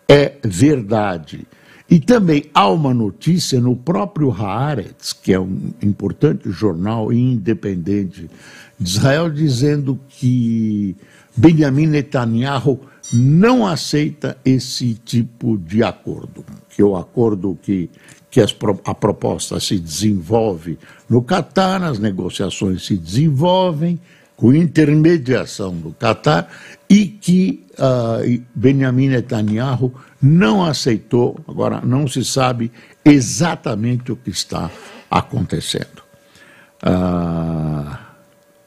é 0.09 0.35
verdade. 0.45 1.47
E 1.89 2.01
também 2.01 2.51
há 2.53 2.69
uma 2.69 2.93
notícia 2.93 3.61
no 3.61 3.77
próprio 3.77 4.33
Haaretz, 4.33 5.13
que 5.13 5.33
é 5.33 5.39
um 5.39 5.73
importante 5.81 6.51
jornal 6.51 7.13
independente 7.13 8.29
de 8.79 8.91
Israel, 8.91 9.31
dizendo 9.31 9.99
que 10.09 10.97
Benjamin 11.37 11.87
Netanyahu 11.87 12.81
não 13.13 13.67
aceita 13.67 14.37
esse 14.45 14.95
tipo 14.95 15.57
de 15.57 15.83
acordo, 15.83 16.45
que 16.71 16.83
é 16.83 16.85
o 16.85 16.97
acordo 16.97 17.59
que 17.63 17.89
que 18.37 18.41
as, 18.43 18.55
a 18.85 18.95
proposta 18.95 19.59
se 19.59 19.79
desenvolve 19.79 20.79
no 21.09 21.23
Catar, 21.23 21.83
as 21.83 21.99
negociações 21.99 22.85
se 22.85 22.95
desenvolvem, 22.95 23.99
com 24.37 24.53
intermediação 24.53 25.75
do 25.75 25.93
Catar, 25.93 26.47
e 26.87 27.07
que 27.07 27.65
uh, 27.79 28.45
Benjamin 28.55 29.09
Netanyahu 29.09 29.91
não 30.21 30.63
aceitou, 30.63 31.41
agora 31.49 31.81
não 31.81 32.07
se 32.07 32.23
sabe 32.23 32.71
exatamente 33.03 34.13
o 34.13 34.17
que 34.17 34.29
está 34.29 34.71
acontecendo. 35.11 36.03
Uh, 36.83 38.06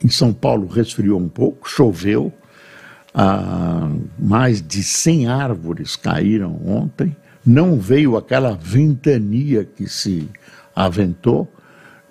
em 0.03 0.09
São 0.09 0.33
Paulo 0.33 0.67
resfriou 0.67 1.19
um 1.19 1.29
pouco, 1.29 1.69
choveu, 1.69 2.33
uh, 3.13 4.01
mais 4.17 4.61
de 4.61 4.83
100 4.83 5.27
árvores 5.27 5.95
caíram 5.95 6.59
ontem, 6.65 7.15
não 7.45 7.79
veio 7.79 8.17
aquela 8.17 8.53
ventania 8.55 9.63
que 9.65 9.87
se 9.87 10.29
aventou, 10.75 11.51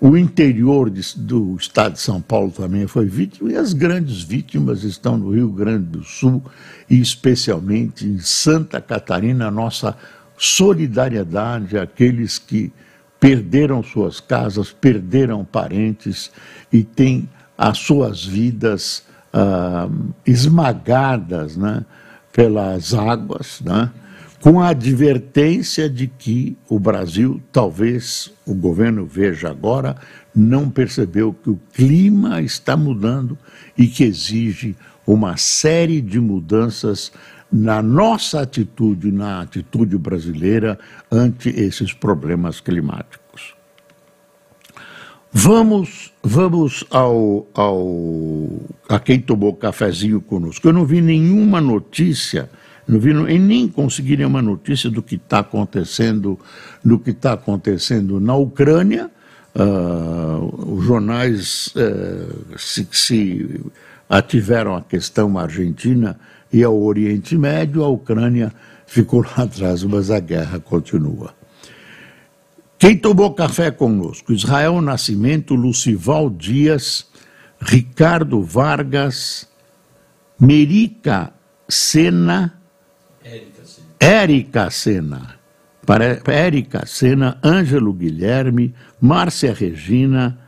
o 0.01 0.15
interior 0.15 0.89
de, 0.89 1.01
do 1.17 1.57
estado 1.57 1.93
de 1.93 1.99
São 1.99 2.21
Paulo 2.21 2.51
também 2.51 2.87
foi 2.87 3.05
vítima, 3.05 3.51
e 3.51 3.57
as 3.57 3.73
grandes 3.73 4.21
vítimas 4.21 4.83
estão 4.83 5.17
no 5.17 5.31
Rio 5.31 5.49
Grande 5.49 5.87
do 5.87 6.03
Sul 6.03 6.41
e 6.89 7.01
especialmente 7.01 8.07
em 8.07 8.17
Santa 8.19 8.79
Catarina. 8.79 9.51
Nossa 9.51 9.97
solidariedade 10.37 11.77
àqueles 11.77 12.39
que 12.39 12.71
perderam 13.19 13.83
suas 13.83 14.21
casas, 14.21 14.71
perderam 14.71 15.43
parentes 15.43 16.31
e 16.71 16.81
têm 16.81 17.27
as 17.59 17.77
suas 17.77 18.23
vidas 18.23 19.03
ah, 19.33 19.89
esmagadas 20.25 21.57
né, 21.57 21.83
pelas 22.31 22.93
águas. 22.93 23.59
Né? 23.61 23.91
com 24.41 24.61
a 24.61 24.69
advertência 24.69 25.89
de 25.89 26.07
que 26.07 26.57
o 26.69 26.79
Brasil, 26.79 27.41
talvez 27.51 28.31
o 28.45 28.53
governo 28.53 29.05
veja 29.05 29.49
agora, 29.49 29.97
não 30.33 30.69
percebeu 30.69 31.33
que 31.33 31.49
o 31.49 31.59
clima 31.73 32.41
está 32.41 32.77
mudando 32.77 33.37
e 33.77 33.87
que 33.87 34.03
exige 34.03 34.75
uma 35.05 35.35
série 35.35 36.01
de 36.01 36.19
mudanças 36.19 37.11
na 37.51 37.81
nossa 37.81 38.41
atitude, 38.41 39.11
na 39.11 39.41
atitude 39.41 39.97
brasileira 39.97 40.79
ante 41.11 41.49
esses 41.49 41.91
problemas 41.91 42.61
climáticos. 42.61 43.18
Vamos, 45.31 46.11
vamos 46.23 46.83
ao, 46.89 47.47
ao 47.53 48.49
a 48.87 48.99
quem 48.99 49.19
tomou 49.19 49.53
cafezinho 49.53 50.19
conosco. 50.21 50.67
Eu 50.67 50.73
não 50.73 50.85
vi 50.85 51.01
nenhuma 51.01 51.61
notícia 51.61 52.49
não 52.89 52.99
viram 52.99 53.29
e 53.29 53.37
nem 53.37 53.67
conseguiram 53.67 54.27
uma 54.27 54.41
notícia 54.41 54.89
do 54.89 55.03
que 55.03 55.13
está 55.13 55.39
acontecendo, 55.39 56.39
do 56.83 56.97
que 56.97 57.11
está 57.11 57.33
acontecendo 57.33 58.19
na 58.19 58.35
Ucrânia. 58.35 59.11
Uh, 59.55 60.73
os 60.73 60.85
jornais 60.85 61.67
uh, 61.75 62.57
se, 62.57 62.87
se 62.91 63.61
ativeram 64.09 64.75
a 64.75 64.81
questão 64.81 65.37
argentina 65.37 66.19
e 66.51 66.63
ao 66.63 66.81
Oriente 66.81 67.37
Médio, 67.37 67.83
a 67.83 67.87
Ucrânia 67.87 68.51
ficou 68.87 69.21
lá 69.21 69.43
atrás, 69.43 69.83
mas 69.83 70.09
a 70.09 70.19
guerra 70.19 70.59
continua. 70.59 71.35
Quem 72.79 72.97
tomou 72.97 73.33
café 73.33 73.69
conosco? 73.71 74.31
Israel 74.31 74.79
Nascimento, 74.79 75.53
Lucival 75.53 76.29
Dias, 76.29 77.05
Ricardo 77.59 78.41
Vargas, 78.41 79.49
Merica 80.39 81.33
Sena, 81.67 82.57
Érica 83.99 84.69
Sena. 84.71 85.37
Érica 86.27 86.85
Sena, 86.85 87.37
Ângelo 87.43 87.91
Guilherme, 87.91 88.73
Márcia 89.01 89.53
Regina, 89.53 90.39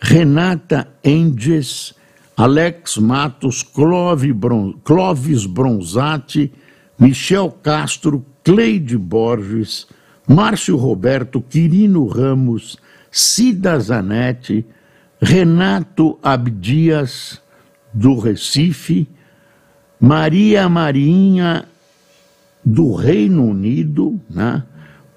Renata 0.00 0.86
Enges, 1.02 1.94
Alex 2.36 2.98
Matos, 2.98 3.64
Clóvis 3.64 5.46
Bronzati, 5.46 6.52
Michel 6.98 7.50
Castro, 7.62 8.24
Cleide 8.44 8.96
Borges, 8.98 9.88
Márcio 10.26 10.76
Roberto, 10.76 11.40
Quirino 11.40 12.06
Ramos, 12.06 12.76
Cida 13.10 13.78
Zanetti, 13.78 14.66
Renato 15.20 16.18
Abdias, 16.22 17.40
do 17.92 18.18
Recife, 18.18 19.08
Maria 19.98 20.68
Marinha 20.68 21.64
do 22.62 22.94
Reino 22.94 23.44
Unido, 23.44 24.20
né? 24.28 24.62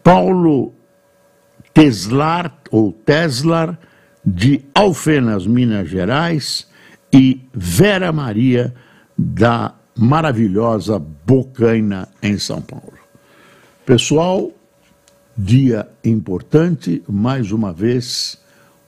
Paulo 0.04 0.74
Teslar, 1.74 2.54
ou 2.72 2.92
Teslar, 2.94 3.78
de 4.26 4.64
Alfenas, 4.74 5.46
Minas 5.46 5.90
Gerais, 5.90 6.68
e 7.12 7.42
Vera 7.54 8.12
Maria, 8.12 8.74
da 9.18 9.74
maravilhosa 9.98 11.00
Bocaina, 11.00 12.08
em 12.22 12.38
São 12.38 12.62
Paulo. 12.62 12.94
Pessoal, 13.86 14.52
dia 15.42 15.88
importante, 16.04 17.02
mais 17.08 17.54
uma 17.54 17.72
vez, 17.72 18.38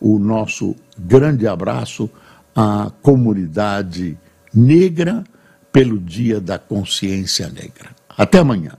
o 0.01 0.19
nosso 0.19 0.75
grande 0.99 1.47
abraço 1.47 2.09
à 2.53 2.91
comunidade 3.01 4.17
negra 4.53 5.23
pelo 5.71 5.97
Dia 5.97 6.41
da 6.41 6.59
Consciência 6.59 7.47
Negra. 7.47 7.95
Até 8.17 8.39
amanhã. 8.39 8.73